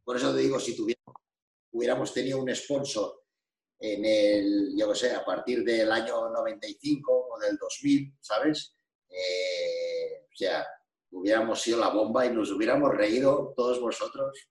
[0.03, 0.77] Por eso te digo, si
[1.71, 3.23] hubiéramos tenido un sponsor
[3.79, 8.75] en el, yo sé, a partir del año 95 o del 2000, ¿sabes?
[9.09, 10.67] Eh, o sea,
[11.13, 14.51] hubiéramos sido la bomba y nos hubiéramos reído todos vosotros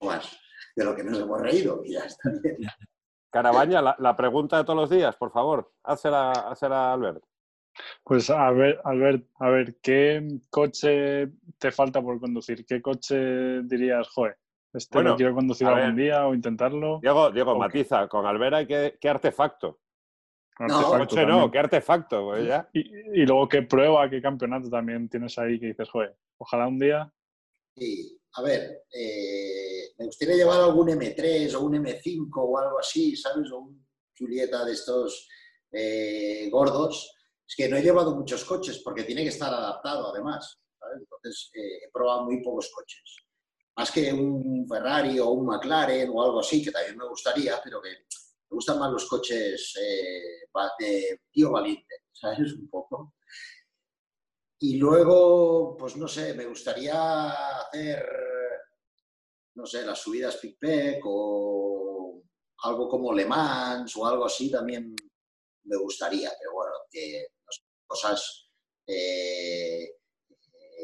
[0.00, 0.47] más
[0.78, 1.82] de lo que nos hemos reído.
[1.84, 2.56] Y ya está bien.
[3.30, 7.22] Carabaña, la, pregunta de todos los días, por favor, hazla, a Albert.
[8.02, 12.64] Pues a ver, Albert, a ver, ¿qué coche te falta por conducir?
[12.64, 14.38] ¿Qué coche dirías, joder,
[14.72, 17.00] este lo quiero conducir algún día o intentarlo?
[17.00, 19.78] Diego, Diego matiza, con Albert hay que, ¿qué artefacto?
[20.60, 22.24] No, coche no, ¿qué artefacto?
[22.24, 22.68] Pues ya.
[22.72, 27.12] Y, luego, ¿qué prueba, qué campeonato también tienes ahí que dices, joder, ojalá un día?
[27.76, 33.16] Sí, a ver, eh, me gustaría llevar algún M3 o un M5 o algo así,
[33.16, 33.50] ¿sabes?
[33.50, 33.84] O un
[34.16, 35.28] Julieta de estos
[35.72, 37.14] eh, gordos
[37.46, 40.60] es que no he llevado muchos coches porque tiene que estar adaptado además.
[41.00, 43.16] Entonces eh, he probado muy pocos coches.
[43.76, 47.80] Más que un Ferrari o un McLaren o algo así, que también me gustaría, pero
[47.82, 52.52] que me gustan más los coches eh, de tío valiente, ¿sabes?
[52.52, 53.14] Un poco.
[54.60, 58.04] Y luego, pues no sé, me gustaría hacer,
[59.54, 62.22] no sé, las subidas Pickpack o
[62.64, 64.94] algo como Le Mans o algo así también
[65.64, 67.26] me gustaría, pero bueno, que
[67.86, 68.48] cosas
[68.86, 69.96] eh,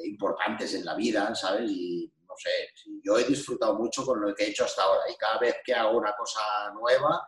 [0.05, 1.69] importantes en la vida, ¿sabes?
[1.71, 2.69] Y no sé,
[3.03, 5.75] yo he disfrutado mucho con lo que he hecho hasta ahora y cada vez que
[5.75, 7.27] hago una cosa nueva,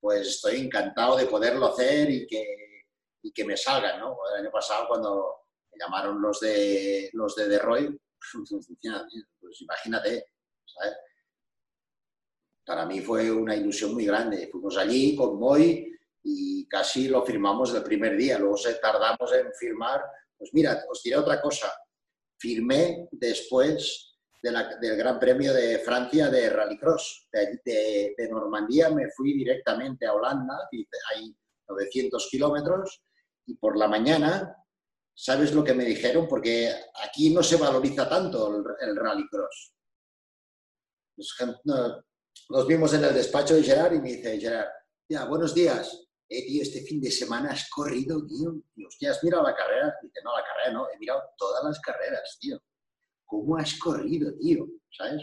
[0.00, 2.84] pues estoy encantado de poderlo hacer y que,
[3.22, 4.16] y que me salgan, ¿no?
[4.30, 5.37] El año pasado cuando
[5.78, 7.98] llamaron los de los de Roy,
[9.40, 10.26] pues imagínate,
[12.64, 14.48] para mí fue una ilusión muy grande.
[14.52, 15.90] Fuimos allí con Moy
[16.22, 18.38] y casi lo firmamos el primer día.
[18.38, 20.02] Luego se tardamos en firmar.
[20.36, 21.72] Pues mira, os diré otra cosa.
[22.38, 24.08] Firmé después
[24.42, 27.28] del Gran Premio de Francia de Rallycross.
[27.32, 30.68] De, de, Normandía me fui directamente a Holanda,
[31.14, 31.34] hay
[31.68, 33.02] 900 kilómetros,
[33.46, 34.54] y por la mañana,
[35.18, 36.28] ¿sabes lo que me dijeron?
[36.28, 39.74] Porque aquí no se valoriza tanto el, el Rallycross.
[42.50, 44.68] Nos vimos en el despacho de Gerard y me dice, Gerard,
[45.08, 46.06] ya, buenos días.
[46.28, 48.62] Eh, tío, este fin de semana has corrido, tío.
[48.76, 49.92] Y hostia, ¿has mirado la carrera?
[50.00, 52.60] Dice, no, la carrera no, he mirado todas las carreras, tío.
[53.24, 54.68] ¿Cómo has corrido, tío?
[54.96, 55.22] ¿Sabes?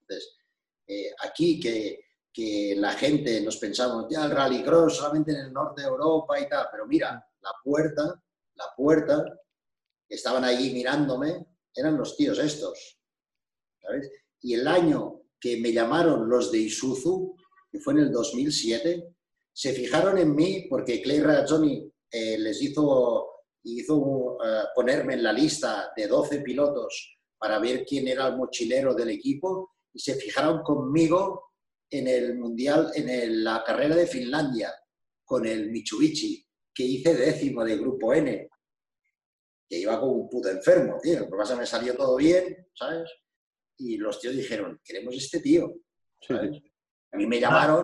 [0.00, 0.36] Entonces,
[0.86, 2.00] eh, aquí que,
[2.32, 6.48] que, la gente nos pensamos, ya el rallycross solamente en el norte de Europa y
[6.48, 8.22] tal, pero mira, la puerta,
[8.58, 9.24] la puerta,
[10.08, 13.00] estaban allí mirándome, eran los tíos estos.
[14.40, 17.36] Y el año que me llamaron los de Isuzu,
[17.70, 19.14] que fue en el 2007,
[19.52, 23.28] se fijaron en mí porque Clay Razzoni eh, les hizo,
[23.64, 28.94] hizo eh, ponerme en la lista de 12 pilotos para ver quién era el mochilero
[28.94, 31.52] del equipo y se fijaron conmigo
[31.90, 34.72] en el mundial, en la carrera de Finlandia,
[35.24, 36.47] con el Mitsubishi,
[36.78, 38.48] que hice décimo de grupo N,
[39.68, 41.28] que iba como un puto enfermo, tío.
[41.28, 43.10] Por me salió todo bien, ¿sabes?
[43.78, 45.72] y los tíos dijeron, queremos este tío.
[46.30, 47.82] A mí me llamaron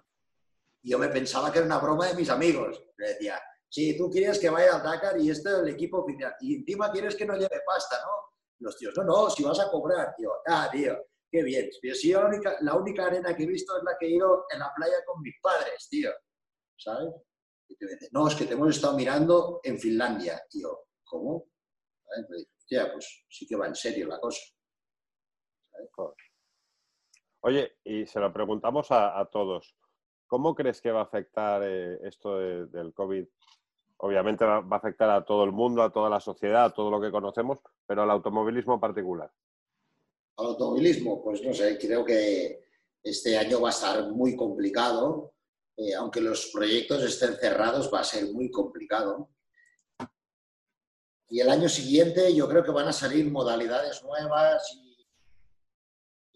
[0.80, 2.84] y yo me pensaba que era una broma de mis amigos.
[2.98, 6.34] Le decía, sí, tú quieres que vaya al Dakar y este es el equipo oficial.
[6.40, 8.34] Y encima quieres que no lleve pasta, ¿no?
[8.60, 10.30] Los tíos, no, no, si vas a cobrar, tío.
[10.46, 10.96] Ah, tío,
[11.28, 11.68] qué bien.
[11.82, 14.10] Pero si yo la única, la única arena que he visto es la que he
[14.10, 16.12] ido en la playa con mis padres, tío.
[16.76, 17.12] ¿Sabes?
[17.68, 20.40] Y te dice, no, es que te hemos estado mirando en Finlandia.
[20.52, 21.46] Y yo, ¿cómo?
[22.04, 22.48] ¿Sabes?
[22.92, 24.40] pues sí que va en serio la cosa.
[27.40, 29.76] Oye, y se lo preguntamos a, todos.
[30.26, 33.26] ¿Cómo crees que va a afectar eh, esto del COVID?
[33.98, 37.00] Obviamente va, a afectar a todo el mundo, a toda la sociedad, a todo lo
[37.00, 39.30] que conocemos, pero al automovilismo en particular.
[40.38, 42.64] Al automovilismo, pues no sé, creo que
[43.02, 45.33] este año va a estar muy complicado.
[45.76, 49.30] Eh, aunque los proyectos estén cerrados, va a ser muy complicado.
[51.28, 54.80] Y el año siguiente yo creo que van a salir modalidades nuevas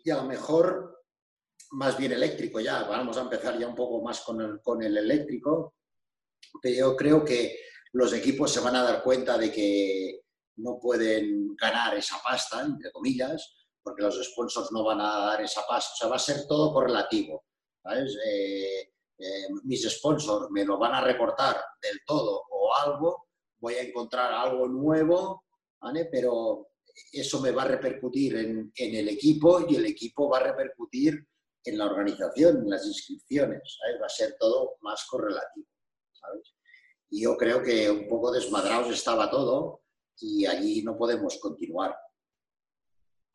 [0.04, 1.04] y a lo mejor
[1.72, 4.96] más bien eléctrico ya, vamos a empezar ya un poco más con el, con el
[4.96, 5.74] eléctrico,
[6.62, 7.58] pero yo creo que
[7.92, 10.20] los equipos se van a dar cuenta de que
[10.56, 15.62] no pueden ganar esa pasta, entre comillas, porque los sponsors no van a dar esa
[15.66, 17.44] pasta, o sea, va a ser todo correlativo,
[17.82, 18.16] ¿sabes?
[18.26, 23.26] Eh, eh, mis sponsors me lo van a recortar del todo o algo,
[23.60, 25.44] voy a encontrar algo nuevo,
[25.80, 26.08] ¿vale?
[26.10, 26.68] Pero
[27.12, 31.26] eso me va a repercutir en, el equipo y el equipo va a repercutir
[31.64, 33.78] en la organización, en las inscripciones.
[34.00, 35.66] Va a ser todo más correlativo.
[37.10, 39.82] Y yo creo que un poco desmadrados estaba todo
[40.20, 41.96] y allí no podemos continuar.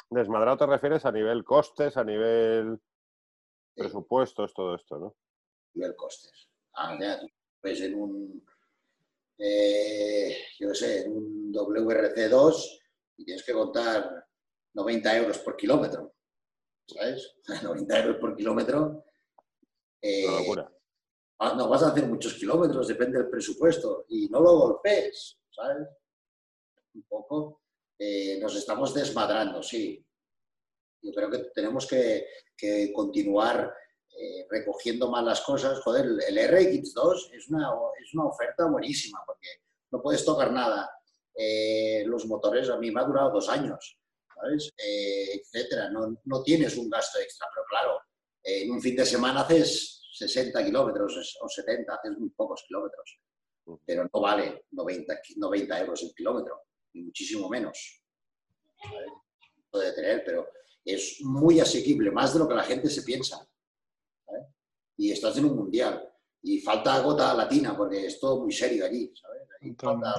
[0.10, 2.80] Desmadrado te refieres a nivel costes, a nivel
[3.76, 5.16] presupuestos, todo esto, ¿no?
[5.74, 6.50] Nivel costes.
[6.76, 6.98] Ah,
[7.62, 8.46] pues en un,
[9.38, 12.82] eh, yo sé, en un WRC2
[13.18, 14.26] y tienes que contar
[14.74, 16.16] 90 euros por kilómetro.
[16.88, 17.36] ¿Sabes?
[17.64, 19.06] 90 euros por kilómetro.
[20.02, 20.70] Eh, locura.
[21.40, 24.06] Ah, no vas a hacer muchos kilómetros, depende del presupuesto.
[24.10, 25.88] Y no lo golpees, ¿sabes?
[26.94, 27.62] Un poco.
[27.98, 30.06] Eh, nos estamos desmadrando, sí.
[31.02, 32.26] Yo creo que tenemos que,
[32.94, 33.74] continuar
[34.16, 35.80] eh, recogiendo más las cosas.
[35.80, 37.70] Joder, el RX2 es una,
[38.02, 39.48] es una oferta buenísima porque
[39.92, 40.90] no puedes tocar nada
[41.36, 43.98] eh, los motores a mí me ha durado dos años,
[44.36, 44.72] ¿sabes?
[44.78, 45.90] Eh, etcétera.
[45.90, 48.00] No, no, tienes un gasto extra, pero claro,
[48.44, 53.20] en un fin de semana haces 60 kilómetros o 70, haces muy pocos kilómetros,
[53.84, 56.62] pero no vale 90, 90 euros el kilómetro,
[56.94, 58.04] ni muchísimo menos.
[59.72, 60.48] Puede tener, pero
[60.86, 63.48] es muy asequible, más de lo que la gente se piensa.
[65.04, 66.02] Y estás en un mundial.
[66.44, 69.14] Y falta gota latina, porque es todo muy serio allí.
[69.14, 69.76] ¿sabes?
[69.78, 70.16] falta,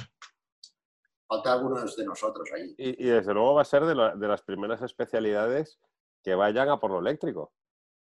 [1.27, 2.75] falta algunos de nosotros ahí.
[2.77, 5.79] Y, desde luego va a ser de, las primeras especialidades
[6.23, 7.55] que vayan a por lo eléctrico.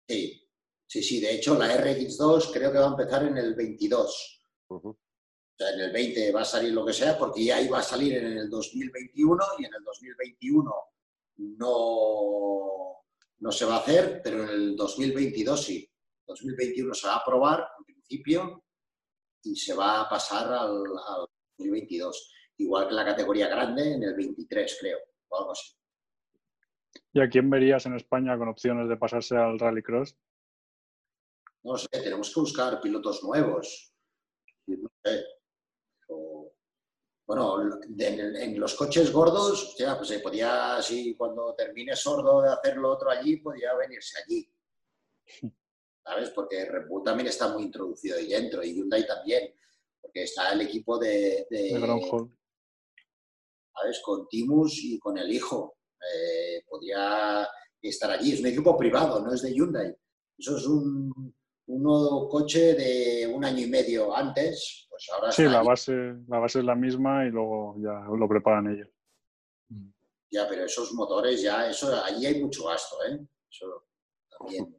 [0.08, 0.44] Sí,
[0.88, 1.20] sí, sí.
[1.20, 4.42] De hecho, la RX2 creo que va a empezar en el 22.
[4.66, 4.96] O
[5.56, 8.16] sea, en el 20 va a salir lo que sea, porque ya iba a salir
[8.16, 10.74] en el 2021 y en el 2021
[11.36, 13.04] no,
[13.38, 15.88] no se va a hacer, pero en el 2022 sí.
[16.26, 18.64] 2021 se va a aprobar en principio
[19.42, 21.26] y se va a pasar al, al
[21.58, 24.98] 2022 igual que la categoría grande en el 23, creo,
[25.28, 25.72] o algo así.
[27.12, 30.16] ¿Y a quién verías en España con opciones de pasarse al rallycross?
[31.66, 33.92] no sé, tenemos que buscar pilotos nuevos.
[34.68, 35.24] No sé.
[37.26, 37.58] bueno,
[37.98, 42.92] en, los coches gordos, ya, pues se podía, si cuando termine sordo de hacer lo
[42.92, 44.48] otro allí, podía venirse allí.
[46.06, 46.30] ¿Sabes?
[46.30, 49.52] Porque Red Bull también está muy introducido ahí dentro y Hyundai también,
[50.00, 51.48] porque está el equipo de...
[51.50, 51.70] de,
[53.74, 54.00] ¿Sabes?
[54.04, 55.78] Con Timus y con el hijo.
[56.00, 57.48] Eh, podía
[57.82, 58.32] estar allí.
[58.32, 59.94] Es un equipo privado, no es de Hyundai.
[60.38, 61.34] Eso es un,
[61.66, 66.60] nuevo coche de un año y medio antes, pues ahora Sí, la base, la base
[66.60, 68.88] es la misma y luego ya lo preparan ellos.
[70.30, 73.18] Ya, pero esos motores ya, eso, allí hay mucho gasto, ¿eh?
[73.50, 73.84] Eso
[74.38, 74.76] también.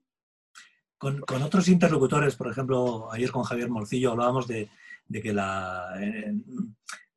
[0.98, 4.68] Con, otros interlocutores, por ejemplo, ayer con Javier Morcillo hablábamos de,
[5.12, 6.34] que la, eh,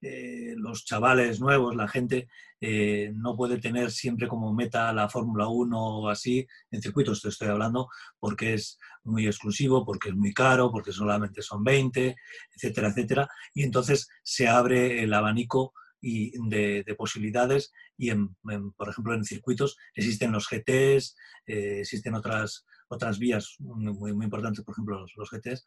[0.03, 2.29] eh, los chavales nuevos, la gente,
[2.61, 7.31] eh, no puede tener siempre como meta la Fórmula 1 o así, en circuitos te
[7.31, 12.17] estoy hablando, porque es muy exclusivo, porque es muy caro, porque solamente son 20,
[12.55, 13.29] etcétera, etcétera.
[13.55, 15.73] Y entonces se abre el abanico
[16.03, 18.35] y de, posibilidades y, en,
[18.77, 21.17] por ejemplo, en circuitos existen los GTs,
[21.47, 25.65] existen otras, otras vías muy, muy importantes, por ejemplo, los, los, GTs.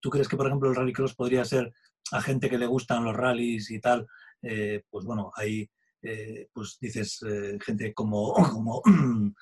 [0.00, 1.72] ¿Tú crees que, por ejemplo, el rallycross podría ser
[2.12, 4.06] a gente que le gustan los rallies y tal,
[4.42, 5.70] eh, pues bueno, hay,
[6.02, 8.82] eh, pues dices, eh, gente como, como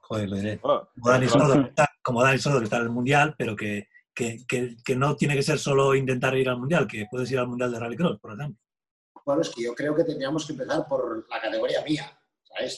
[0.00, 0.88] joder, lo diré, ah,
[2.02, 5.42] como Dani Sordo, que está en el Mundial, pero que, que, que, no tiene que
[5.42, 8.60] ser solo intentar ir al Mundial, que puedes ir al Mundial de Rallycross, por ejemplo.
[9.24, 12.17] Bueno, es que yo creo que tendríamos que empezar por la categoría mía,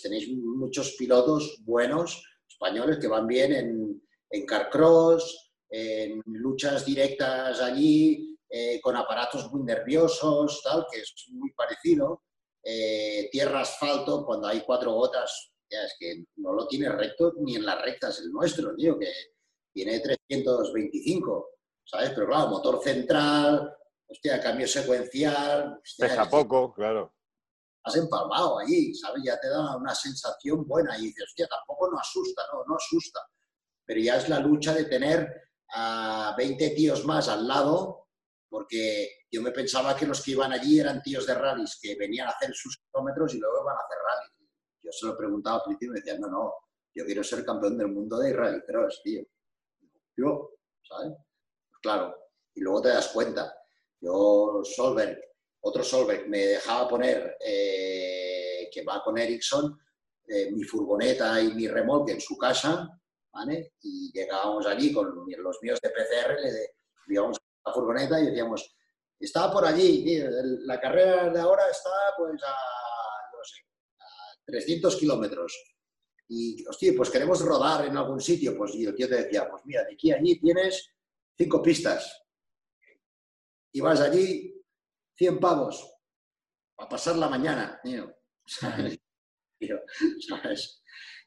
[0.02, 8.36] Tenéis muchos pilotos buenos españoles que van bien en, en carcross, en luchas directas allí,
[8.52, 12.24] eh, con aparatos muy nerviosos, tal, que es muy parecido.
[12.62, 17.56] Eh, tierra asfalto, cuando hay cuatro gotas, ya es que no lo tiene recto ni
[17.56, 19.10] en las rectas el nuestro, tío, que
[19.72, 21.48] tiene 325,
[21.84, 22.10] ¿sabes?
[22.10, 23.72] Pero claro, motor central,
[24.08, 25.78] hostia, cambio secuencial.
[25.80, 27.14] Hostia, poco, claro.
[27.82, 29.22] Has empalmado allí, ¿sabes?
[29.24, 33.20] Ya te da una sensación buena y dices, hostia, tampoco no asusta, no, no asusta.
[33.84, 38.08] Pero ya es la lucha de tener a 20 tíos más al lado,
[38.48, 42.26] porque yo me pensaba que los que iban allí eran tíos de rallies que venían
[42.26, 44.50] a hacer sus kilómetros y luego iban a hacer rallies.
[44.82, 46.54] Yo se lo preguntaba al principio y me no, no,
[46.94, 49.22] yo quiero ser campeón del mundo de rally cross, tío.
[50.16, 50.50] Yo,
[50.82, 51.12] ¿sabes?
[51.12, 52.16] Pues claro,
[52.54, 53.54] y luego te das cuenta.
[54.00, 55.18] Yo, Solberg,
[55.60, 59.78] otro Solberg, me dejaba poner, eh, que va con Ericsson,
[60.26, 62.88] eh, mi furgoneta y mi remolque en su casa,
[63.82, 65.06] y llegábamos allí con
[65.38, 66.36] los míos de PCR,
[67.06, 67.22] le a
[67.66, 68.74] la furgoneta y decíamos,
[69.18, 70.20] está por allí,
[70.64, 72.54] la carrera de ahora está pues a,
[73.32, 73.62] no sé,
[73.98, 75.76] a 300 kilómetros.
[76.28, 78.56] Y, hostia, pues queremos rodar en algún sitio.
[78.56, 80.92] Pues y el tío te decía, pues mira, de aquí a allí tienes
[81.36, 82.22] cinco pistas.
[83.72, 84.59] Y vas allí
[85.20, 85.86] 100 pavos
[86.78, 88.12] a pasar la mañana, tío.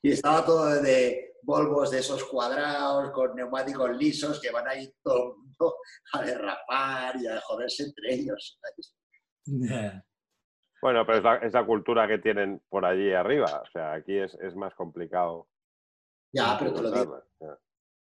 [0.05, 4.95] Y estaba todo de, Volvos de esos cuadrados con neumáticos lisos que van a ir
[5.03, 5.75] todo el mundo
[6.13, 8.59] a derrapar y a joderse entre ellos.
[10.81, 13.61] Bueno, pero es la, cultura que tienen por allí arriba.
[13.61, 15.47] O sea, aquí es, más complicado.
[16.33, 17.23] Ya, pero te lo digo.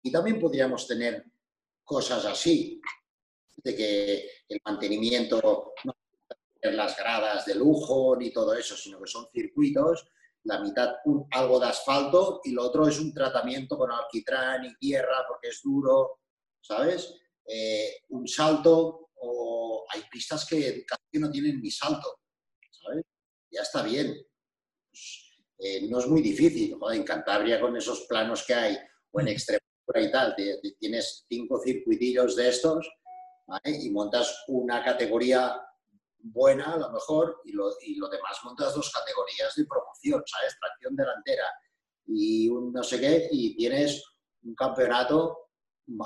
[0.03, 1.25] Y también podríamos tener
[1.85, 2.83] cosas así,
[3.57, 5.95] de que el mantenimiento no
[6.63, 10.09] las gradas de lujo ni todo eso, sino que son circuitos
[10.47, 10.97] la mitad
[11.33, 15.61] algo de asfalto y lo otro es un tratamiento con alquitrán y tierra porque es
[15.63, 16.21] duro,
[16.61, 17.15] ¿sabes?
[17.45, 22.21] Eh, un salto o hay pistas que casi no tienen ni salto,
[22.71, 23.05] ¿sabes?
[23.51, 24.17] Ya está bien.
[24.89, 25.23] Pues,
[25.59, 28.79] eh, no es muy difícil, en Cantabria con esos planos que hay
[29.11, 30.37] o en Extremadura y tal,
[30.79, 32.89] tienes cinco circuitillos de estos
[33.65, 35.61] y montas una categoría
[36.19, 40.59] buena a lo mejor y lo, y lo demás montas dos categorías de promoción, ¿sabes?
[40.59, 41.45] Tracción delantera
[42.07, 44.03] y un no sé qué y tienes
[44.43, 45.51] un campeonato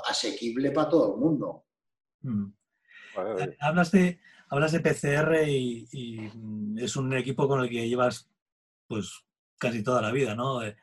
[0.07, 1.65] asequible para todo el mundo.
[2.21, 2.53] Mm.
[3.59, 4.19] Hablas, de,
[4.49, 8.29] hablas de PCR y, mm, es un equipo con el que llevas
[8.87, 9.25] pues
[9.57, 10.63] casi toda la vida, ¿no?
[10.63, 10.77] Eh,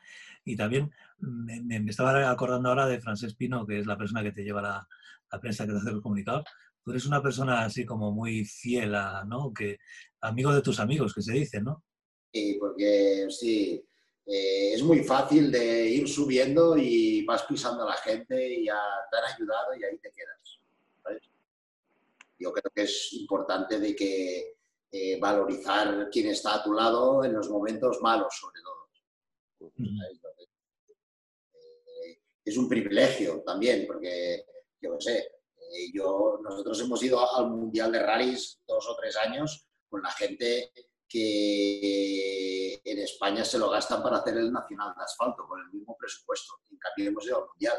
[0.45, 4.31] y también me, me, estaba acordando ahora de Francesc Pino, que es la persona que
[4.31, 4.87] te lleva la,
[5.31, 6.45] la prensa que te hace los comunicados,
[6.83, 9.53] tú eres una persona así como muy fiel a, ¿no?
[9.53, 9.77] Que,
[10.21, 11.83] amigo de tus amigos, que se dice, ¿no?
[12.31, 13.83] Sí, porque sí,
[14.25, 18.79] eh, es muy fácil de ir subiendo y vas pisando a la gente y ya
[19.09, 20.59] te han ayudado y ahí te quedas.
[22.37, 24.55] Yo creo que es importante de que
[24.91, 28.79] eh, valorizar quién está a tu lado en los momentos malos, sobre todo.
[32.45, 34.45] es un privilegio también, porque
[34.81, 39.15] yo no sé, eh, yo, nosotros hemos ido al Mundial de Rallys dos o tres
[39.17, 40.71] años con la gente
[41.07, 45.97] que en España se lo gastan para hacer el Nacional de Asfalto con el mismo
[45.97, 46.53] presupuesto.
[46.69, 47.77] En cambio, hemos ido al Mundial.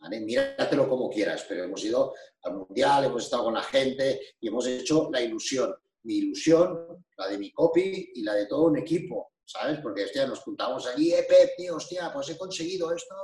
[0.00, 0.20] ¿Vale?
[0.20, 4.66] Míratelo como quieras, pero hemos ido al Mundial, hemos estado con la gente y hemos
[4.66, 5.74] hecho la ilusión.
[6.02, 9.80] Mi ilusión, la de mi copy y la de todo un equipo, ¿sabes?
[9.80, 13.14] Porque hostia, nos juntamos allí, eh, Pep, tío, hostia, pues he conseguido esto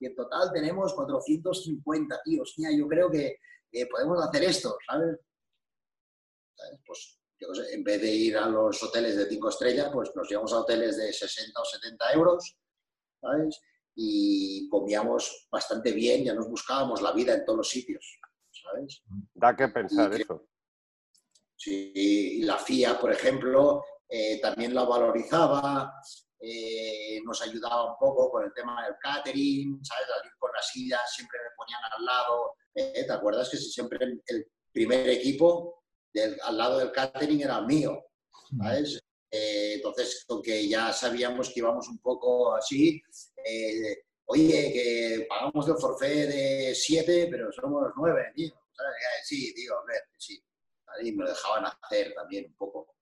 [0.00, 3.38] y en total tenemos 450, tío, hostia, yo creo que
[3.90, 5.18] podemos hacer esto, ¿sabes?
[6.86, 7.18] Pues
[7.70, 10.96] en vez de ir a los hoteles de 5 estrellas, pues nos llevamos a hoteles
[10.96, 12.56] de 60 o 70 euros,
[13.20, 13.60] ¿sabes?
[13.94, 18.18] Y comíamos bastante bien, ya nos buscábamos la vida en todos los sitios,
[18.50, 19.02] ¿sabes?
[19.34, 20.48] Da que pensar eso.
[21.56, 25.92] Sí, la FIA, por ejemplo, eh, también la valorizaba,
[26.40, 30.06] eh, nos ayudaba un poco con el tema del catering, ¿sabes?
[30.18, 32.54] Al ir con la silla siempre me ponían al lado.
[32.74, 35.78] Eh, ¿Te acuerdas que siempre el primer equipo
[36.42, 38.04] al lado del catering era mío,
[38.58, 39.00] ¿sabes?
[39.30, 43.02] Eh, entonces, con que ya sabíamos que íbamos un poco así,
[43.44, 48.54] eh, oye, que pagamos el forfait de 7, pero somos 9, tío.
[48.54, 50.42] Eh, sí, tío, a ver, sí.
[50.86, 52.94] Ahí me lo dejaban hacer también un poco.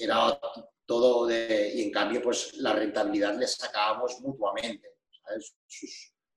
[0.00, 0.40] era
[0.86, 1.72] todo de...
[1.74, 4.88] Y en cambio, pues la rentabilidad le sacábamos mutuamente.
[5.22, 5.56] ¿sabes?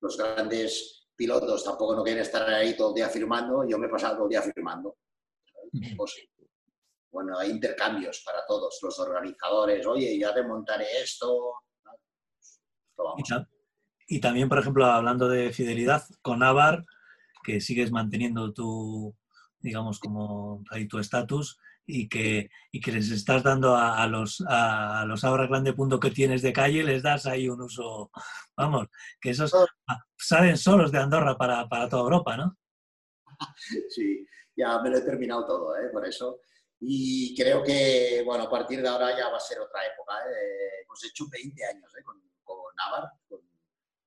[0.00, 3.90] los grandes pilotos tampoco no quieren estar ahí todo el día firmando, yo me he
[3.90, 4.96] pasado todo el día firmando.
[5.96, 6.28] Pues,
[7.10, 11.54] bueno, hay intercambios para todos, los organizadores, oye, ya te montaré esto.
[14.06, 16.84] Y, también, por ejemplo, hablando de fidelidad, con Avar,
[17.42, 19.14] que sigues manteniendo tu,
[19.58, 21.58] digamos, como ahí tu estatus
[21.90, 26.10] y que, y que les estás dando a, los a los ahora grande punto que
[26.10, 28.10] tienes de calle, les das ahí un uso,
[28.54, 29.52] vamos, que esos
[30.16, 32.56] salen solos de Andorra para, para toda Europa, ¿no?
[33.88, 35.88] Sí, ya me lo he terminado todo, ¿eh?
[35.90, 36.40] por eso.
[36.80, 40.12] Y creo que, bueno, a partir de ahora ya va a ser otra época.
[40.30, 40.82] ¿eh?
[40.84, 42.02] Hemos hecho 20 años ¿eh?
[42.04, 43.10] con, con Navar,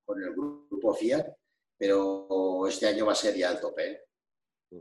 [0.05, 1.25] con, el grupo Fiat,
[1.77, 4.01] pero este año va a ser ya el tope, ¿eh?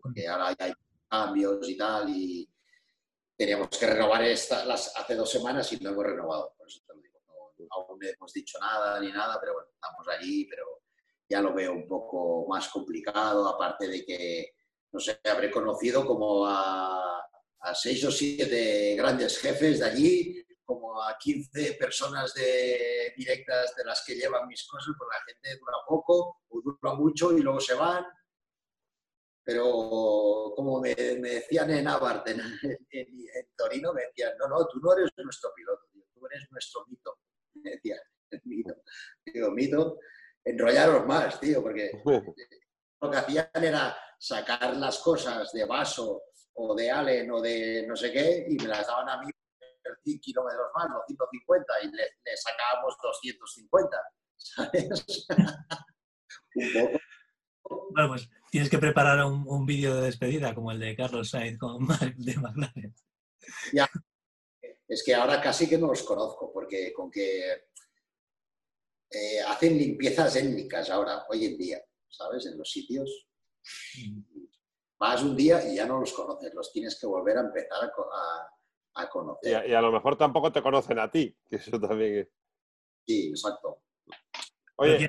[0.02, 0.72] porque ahora ya hay
[1.08, 2.49] cambios y tal, y
[3.40, 7.00] teníamos que renovar esta, hace dos semanas y no hemos renovado, por eso te lo
[7.00, 7.18] digo.
[7.26, 10.82] No, aún no hemos dicho nada ni nada, pero bueno, estamos allí, pero
[11.26, 14.52] ya lo veo un poco más complicado, aparte de que
[14.92, 17.26] no sé, habré conocido como a,
[17.72, 22.34] seis o siete grandes jefes de allí, como a 15 personas
[23.16, 27.32] directas de las que llevan mis cosas, pues la gente dura poco o dura mucho
[27.32, 28.04] y luego se van.
[29.50, 32.40] Pero como me, decían en Abarth, en,
[33.56, 37.18] Torino, me decían, no, no, tú no eres nuestro piloto, tú eres nuestro mito.
[37.54, 37.98] Me decían,
[38.44, 38.76] mito.
[39.26, 39.98] Digo, mito,
[40.44, 46.22] enrollaros más, tío, porque lo que hacían era sacar las cosas de Vaso
[46.54, 49.32] o de Allen o de no sé qué y me las daban a mí
[50.04, 53.96] 100 kilómetros más, los 150 y le, sacábamos 250,
[54.36, 55.16] ¿sabes?
[56.54, 57.00] un poco.
[57.90, 61.86] Bueno, pues tienes que preparar un, vídeo de despedida como el de Carlos Sainz con
[62.16, 62.94] de McLaren.
[63.72, 63.88] Ya,
[64.90, 67.68] es que ahora casi que no los conozco, porque con que
[69.10, 72.46] eh, hacen limpiezas étnicas ahora, hoy en día, ¿sabes?
[72.46, 73.28] En los sitios.
[74.98, 77.90] Vas un día y ya no los conoces, los tienes que volver a empezar
[78.94, 79.68] a, conocer.
[79.68, 82.28] Y a, lo mejor tampoco te conocen a ti, que eso también es.
[83.06, 83.82] Sí, exacto.
[84.76, 85.08] Oye,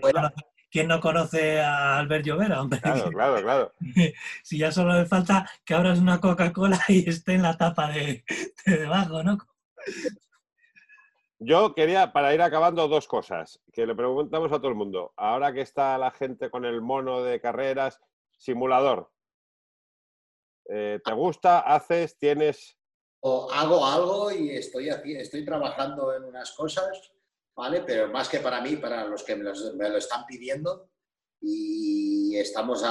[0.72, 2.80] ¿quién, no conoce a Albert Llovera, hombre?
[2.82, 3.74] Claro, claro, claro.
[4.43, 8.24] si ya solo le falta que abras una Coca-Cola y esté en la tapa de,
[8.65, 9.38] de debajo, ¿no?
[11.43, 15.11] Yo quería, para ir acabando, dos cosas que le preguntamos a todo el mundo.
[15.17, 17.99] Ahora que está la gente con el mono de carreras,
[18.38, 19.11] simulador.
[20.69, 21.61] Eh, ¿Te gusta?
[21.61, 22.15] ¿Haces?
[22.19, 22.78] ¿Tienes?
[23.22, 27.11] O hago algo y estoy, estoy trabajando en unas cosas,
[27.62, 27.82] ¿vale?
[27.82, 30.89] Pero más que para mí, para los que me, lo están pidiendo.
[31.39, 32.84] Y estamos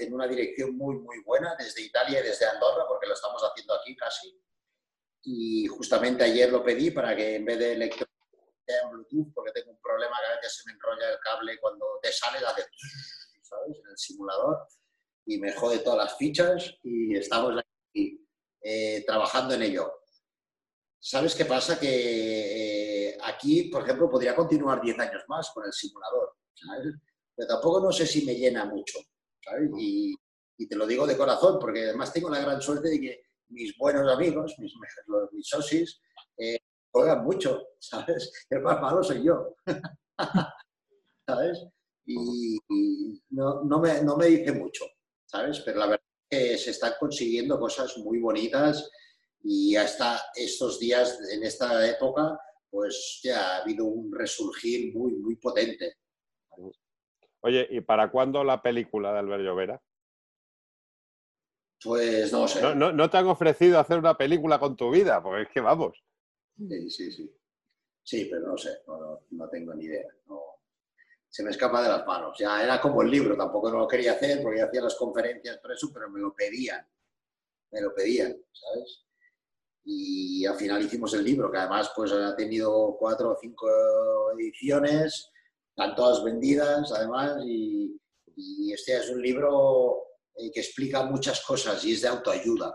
[0.00, 3.74] en una dirección muy, muy buena desde Italia y desde Andorra, porque lo estamos haciendo
[3.74, 4.36] aquí casi.
[5.22, 8.04] Y justamente ayer lo pedí para que en vez de electro
[8.66, 11.86] en Bluetooth, porque tengo un problema que a veces se me enrolla el cable cuando
[12.02, 12.66] te sale, hace,
[13.42, 13.76] ¿sabes?
[13.76, 14.66] En el simulador
[15.26, 18.26] y me jode todas las fichas y estamos aquí
[18.60, 20.00] eh, trabajando en ello.
[21.02, 21.80] ¿Sabes qué pasa?
[21.80, 22.59] Que
[23.40, 26.36] aquí, por ejemplo, podría continuar 10 años más con el simulador,
[27.34, 28.98] Pero tampoco no sé si me llena mucho,
[29.42, 29.70] ¿sabes?
[29.78, 30.14] Y,
[30.68, 34.12] te lo digo de corazón, porque además tengo la gran suerte de que mis buenos
[34.12, 34.74] amigos, mis,
[35.32, 36.02] mis socios,
[36.36, 36.58] eh,
[36.92, 38.30] juegan mucho, ¿sabes?
[38.50, 39.54] El más malo soy yo.
[41.26, 41.66] ¿sabes?
[42.06, 42.58] Y,
[43.30, 44.84] no, no, me, no me dice mucho,
[45.24, 45.60] ¿sabes?
[45.60, 48.90] Pero la verdad es que se están consiguiendo cosas muy bonitas
[49.42, 52.38] y hasta estos días, en esta época,
[52.70, 55.96] pues ya ha habido un resurgir muy, muy potente.
[57.40, 59.82] Oye, ¿y para cuándo la película de Albert Llovera?
[61.82, 62.74] Pues no sé.
[62.74, 65.98] No, te han ofrecido hacer una película con tu vida, porque es que vamos.
[66.56, 67.36] Sí, sí, sí.
[68.02, 68.82] Sí, pero no sé,
[69.30, 70.06] no, tengo ni idea.
[71.28, 72.36] se me escapa de las manos.
[72.38, 75.72] Ya era como el libro, tampoco no lo quería hacer porque hacía las conferencias por
[75.72, 76.86] eso, pero me lo pedían.
[77.70, 79.06] Me lo pedían, ¿sabes?
[79.92, 83.68] Y al final hicimos el libro, que además pues ha tenido cuatro o cinco
[84.38, 85.30] ediciones,
[85.68, 87.96] están todas vendidas además, y,
[88.72, 89.98] este es un libro
[90.36, 92.74] eh, que explica muchas cosas y es de autoayuda.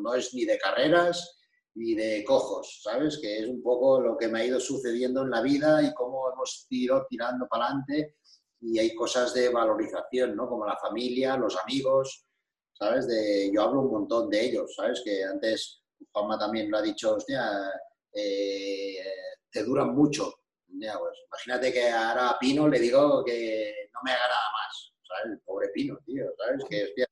[0.00, 1.36] no, es ni de carreras
[1.74, 3.18] ni de cojos, ¿sabes?
[3.20, 6.32] Que es un poco lo que me ha ido sucediendo en la vida y cómo
[6.32, 8.16] hemos ido tirando para adelante
[8.60, 10.48] y hay cosas de valorización, ¿no?
[10.48, 12.24] Como la familia, los amigos,
[12.72, 13.06] ¿sabes?
[13.08, 15.02] De, yo hablo un montón de ellos, ¿sabes?
[15.04, 15.82] Que antes
[16.12, 17.70] Juanma también lo ha dicho, hostia,
[18.12, 19.02] eh,
[19.50, 20.34] te duran mucho.
[20.68, 24.92] Pues, imagínate que ahora a Pino le digo que no me haga nada más.
[25.24, 26.64] El pobre Pino, tío, ¿sabes?
[26.68, 27.06] Que, hostia,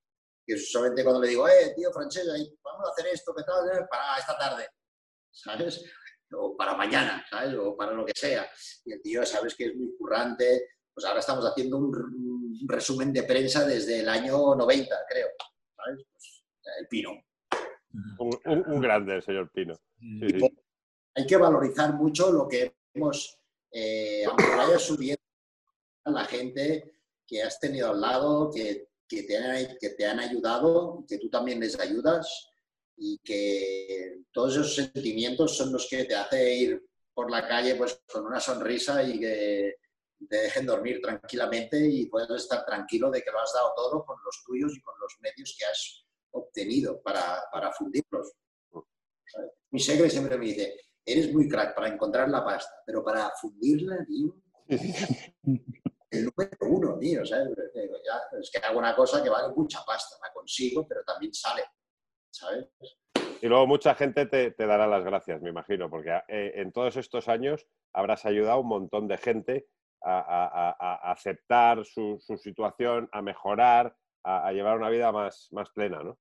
[0.47, 2.33] que solamente cuando le digo, eh, tío, Francesca,
[2.63, 3.69] vamos a hacer esto, ¿qué tal?
[3.69, 4.69] Eh, para esta tarde,
[5.31, 5.83] ¿sabes?
[6.33, 7.55] O para mañana, ¿sabes?
[7.55, 8.49] O para lo que sea.
[8.85, 10.69] Y el tío, sabes que es muy currante.
[10.93, 15.29] Pues ahora estamos haciendo un, resumen de prensa desde el año 90, creo,
[15.77, 16.05] ¿sabes?
[16.13, 16.45] Pues,
[16.79, 17.26] el Pino.
[18.19, 19.75] Un, grande el señor Pino.
[21.15, 23.39] Hay que valorizar mucho lo que hemos,
[23.71, 25.23] eh, aunque vaya subiendo
[26.05, 30.21] a la gente que has tenido al lado, que, que, te han, que te han
[30.21, 32.51] ayudado, que tú también les ayudas
[32.97, 38.03] y que todos esos sentimientos son los que te hacen ir por la calle pues
[38.11, 39.77] con una sonrisa y que
[40.29, 44.17] te dejen dormir tranquilamente y puedes estar tranquilo de que lo has dado todo con
[44.25, 46.06] los tuyos y con los medios que has
[46.37, 48.33] obtenido para, para fundirlos.
[49.71, 50.75] Mi segre siempre me dice,
[51.05, 54.37] eres muy crack para encontrar la pasta, pero para fundirla, tío,
[56.11, 57.49] el número uno, tío, ¿sabes?
[58.41, 61.63] es que hago una cosa que vale mucha pasta, la consigo, pero también sale,
[62.31, 62.67] ¿sabes?
[63.43, 67.29] Y luego mucha gente te, dará las gracias, me imagino, porque eh, en todos estos
[67.29, 69.69] años habrás ayudado a un montón de gente
[70.03, 76.19] a, aceptar su, situación, a mejorar, a, llevar una vida más, más plena, ¿no?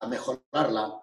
[0.00, 1.02] A mejorarla,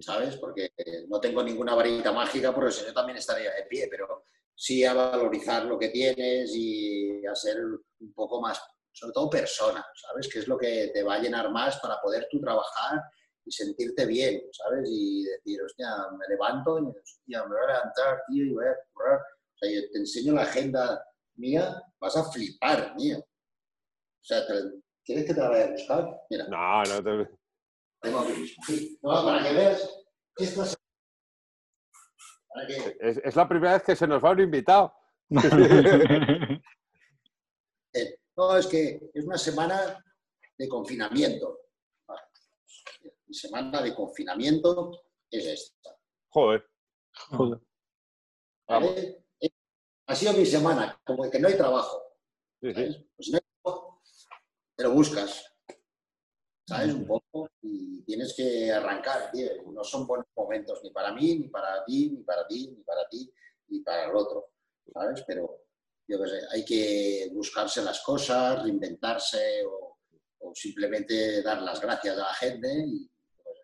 [0.00, 0.36] ¿sabes?
[0.36, 0.72] Porque
[1.08, 4.24] no tengo ninguna varita mágica, porque si no también estaría de pie, pero
[4.54, 8.62] sí a valorizar lo que tienes y a ser un poco más,
[8.92, 10.28] sobre todo persona, ¿sabes?
[10.28, 13.00] Que es lo que te va a llenar más para poder tú trabajar
[13.44, 14.88] y sentirte bien, ¿sabes?
[14.90, 18.76] Y decir, hostia, me levanto y hostia, me voy a levantar, tío, y voy a
[18.92, 19.18] currar.
[19.18, 21.04] O sea, yo te enseño la agenda
[21.36, 23.18] mía, vas a flipar, mío.
[23.18, 24.42] O sea,
[25.04, 26.20] ¿quieres que te la vaya a buscar?
[26.28, 26.46] Mira.
[26.48, 27.39] No, no te...
[28.02, 30.00] No, para que veas
[30.36, 30.64] esto
[33.00, 34.92] es, la primera vez que se nos va un invitado.
[37.92, 40.00] Eh, no, es que es una semana
[40.56, 41.58] de confinamiento.
[43.26, 44.92] Mi semana de confinamiento
[45.28, 45.98] es esta.
[46.28, 46.70] Joder.
[47.30, 47.60] Joder.
[49.40, 49.50] Eh,
[50.06, 52.00] ha sido mi semana, como que no hay trabajo.
[52.60, 52.76] Pues
[53.32, 53.40] no
[54.76, 55.49] te lo buscas.
[56.70, 56.94] ¿Sabes?
[56.94, 59.48] Un poco, y tienes que arrancar, tío.
[59.72, 63.08] No son buenos momentos ni para mí, ni para ti, ni para ti, ni para
[63.08, 63.32] ti,
[63.68, 64.50] ni para el otro,
[64.92, 65.24] ¿sabes?
[65.26, 65.64] Pero
[66.06, 69.96] yo qué sé, hay que buscarse las cosas, reinventarse o,
[70.54, 73.08] simplemente dar las gracias a la gente y
[73.42, 73.56] pues,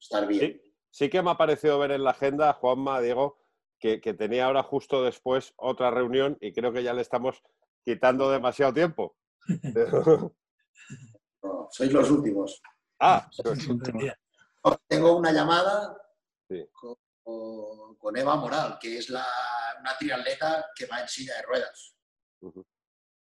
[0.00, 0.60] estar bien.
[0.90, 3.38] Sí, que me ha parecido ver en la agenda, Juanma, Diego,
[3.78, 7.42] que, que tenía ahora justo después otra reunión y creo que ya le estamos
[7.84, 9.16] quitando demasiado tiempo.
[11.70, 12.60] sois los últimos.
[13.00, 13.28] Ah,
[14.86, 15.96] Tengo una llamada
[16.72, 19.26] con, Eva Moral, que es la,
[19.80, 21.96] una triatleta que va en silla de ruedas.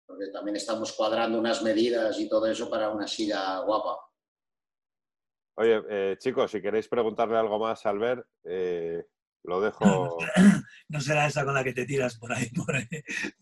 [0.07, 3.99] Porque también estamos cuadrando unas medidas y todo eso para una silla guapa.
[5.57, 9.07] Oye, eh, chicos, si queréis preguntarle algo más a Albert, eh,
[9.45, 10.19] lo dejo.
[10.89, 12.51] No será esa con la que te tiras por ahí,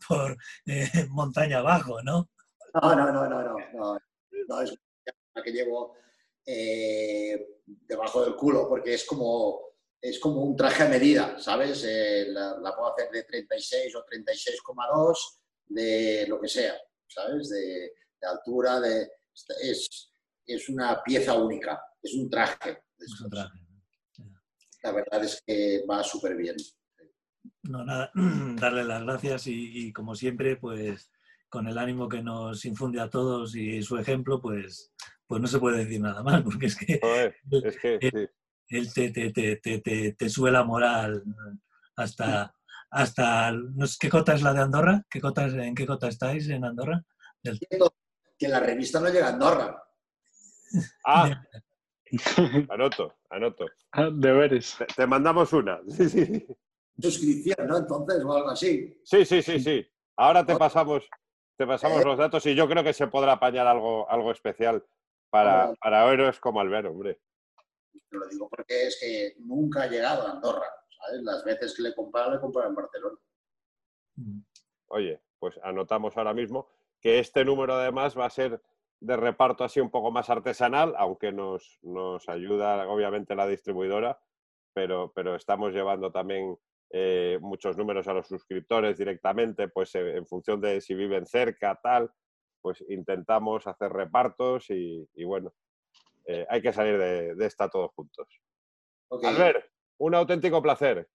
[0.08, 0.36] por,
[0.66, 2.30] eh, montaña abajo, ¿no?
[2.74, 3.56] No, no, no, no, no.
[3.74, 4.11] no
[4.60, 4.74] es
[5.34, 5.94] la que llevo
[6.44, 9.60] eh, debajo del culo, porque es como,
[10.00, 11.84] es como un traje a medida, ¿sabes?
[11.86, 15.16] Eh, la, puedo hacer de 36 o 36,2,
[15.66, 16.74] de lo que sea,
[17.06, 17.48] ¿sabes?
[17.48, 17.92] De,
[18.22, 19.10] altura, de,
[19.62, 20.12] es,
[20.46, 22.82] es una pieza única, es un traje.
[24.82, 26.56] La verdad es que va súper bien.
[27.62, 28.10] No, nada,
[28.60, 31.10] darle las gracias y, como siempre, pues
[31.52, 34.90] con el ánimo que nos infunde a todos y su ejemplo, pues,
[35.26, 36.98] pues no se puede decir nada más, porque es que,
[37.50, 37.98] es que
[38.68, 41.22] él, te, te, te, te, sube la moral
[41.94, 42.54] hasta,
[42.90, 43.52] hasta
[44.00, 45.04] ¿qué cota es la de Andorra?
[45.10, 47.04] ¿Qué cota, ¿En qué cota estáis en Andorra?
[48.38, 49.82] Que la revista no llega a Andorra.
[51.04, 51.44] Ah,
[52.70, 53.66] anoto, anoto.
[53.92, 54.78] Ah, deberes.
[54.96, 55.80] Te, mandamos una.
[55.86, 56.46] Sí, sí.
[56.98, 57.76] Suscripción, ¿no?
[57.76, 58.98] Entonces, o algo así.
[59.04, 59.86] Sí, sí, sí, sí.
[60.16, 61.04] Ahora te pasamos,
[61.56, 62.04] te pasamos ¿Eh?
[62.04, 64.84] los datos y yo creo que se podrá apañar algo, algo especial
[65.30, 67.20] para, para héroes como Albert, hombre.
[68.10, 70.66] Te lo digo porque es que nunca ha llegado a Andorra.
[71.22, 73.18] Las veces que le he comprado, le he comprado en Barcelona.
[74.16, 74.40] Mm.
[74.88, 76.68] Oye, pues anotamos ahora mismo
[77.00, 78.62] que este número además va a ser
[79.00, 84.20] de reparto así un poco más artesanal, aunque nos, nos ayuda obviamente la distribuidora,
[84.72, 86.56] pero, pero estamos llevando también
[86.94, 91.80] eh, muchos números a los suscriptores directamente, pues eh, en función de si viven cerca,
[91.82, 92.10] tal,
[92.60, 95.54] pues intentamos hacer repartos y, bueno,
[96.26, 98.28] eh, hay que salir de, esta todos juntos.
[99.08, 99.30] Okay.
[99.30, 99.66] Albert,
[99.98, 101.08] un auténtico placer.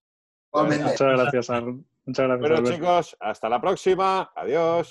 [0.51, 2.39] Muchas gracias, Muchas gracias.
[2.39, 4.31] Bueno, chicos, hasta la próxima.
[4.35, 4.89] Adiós.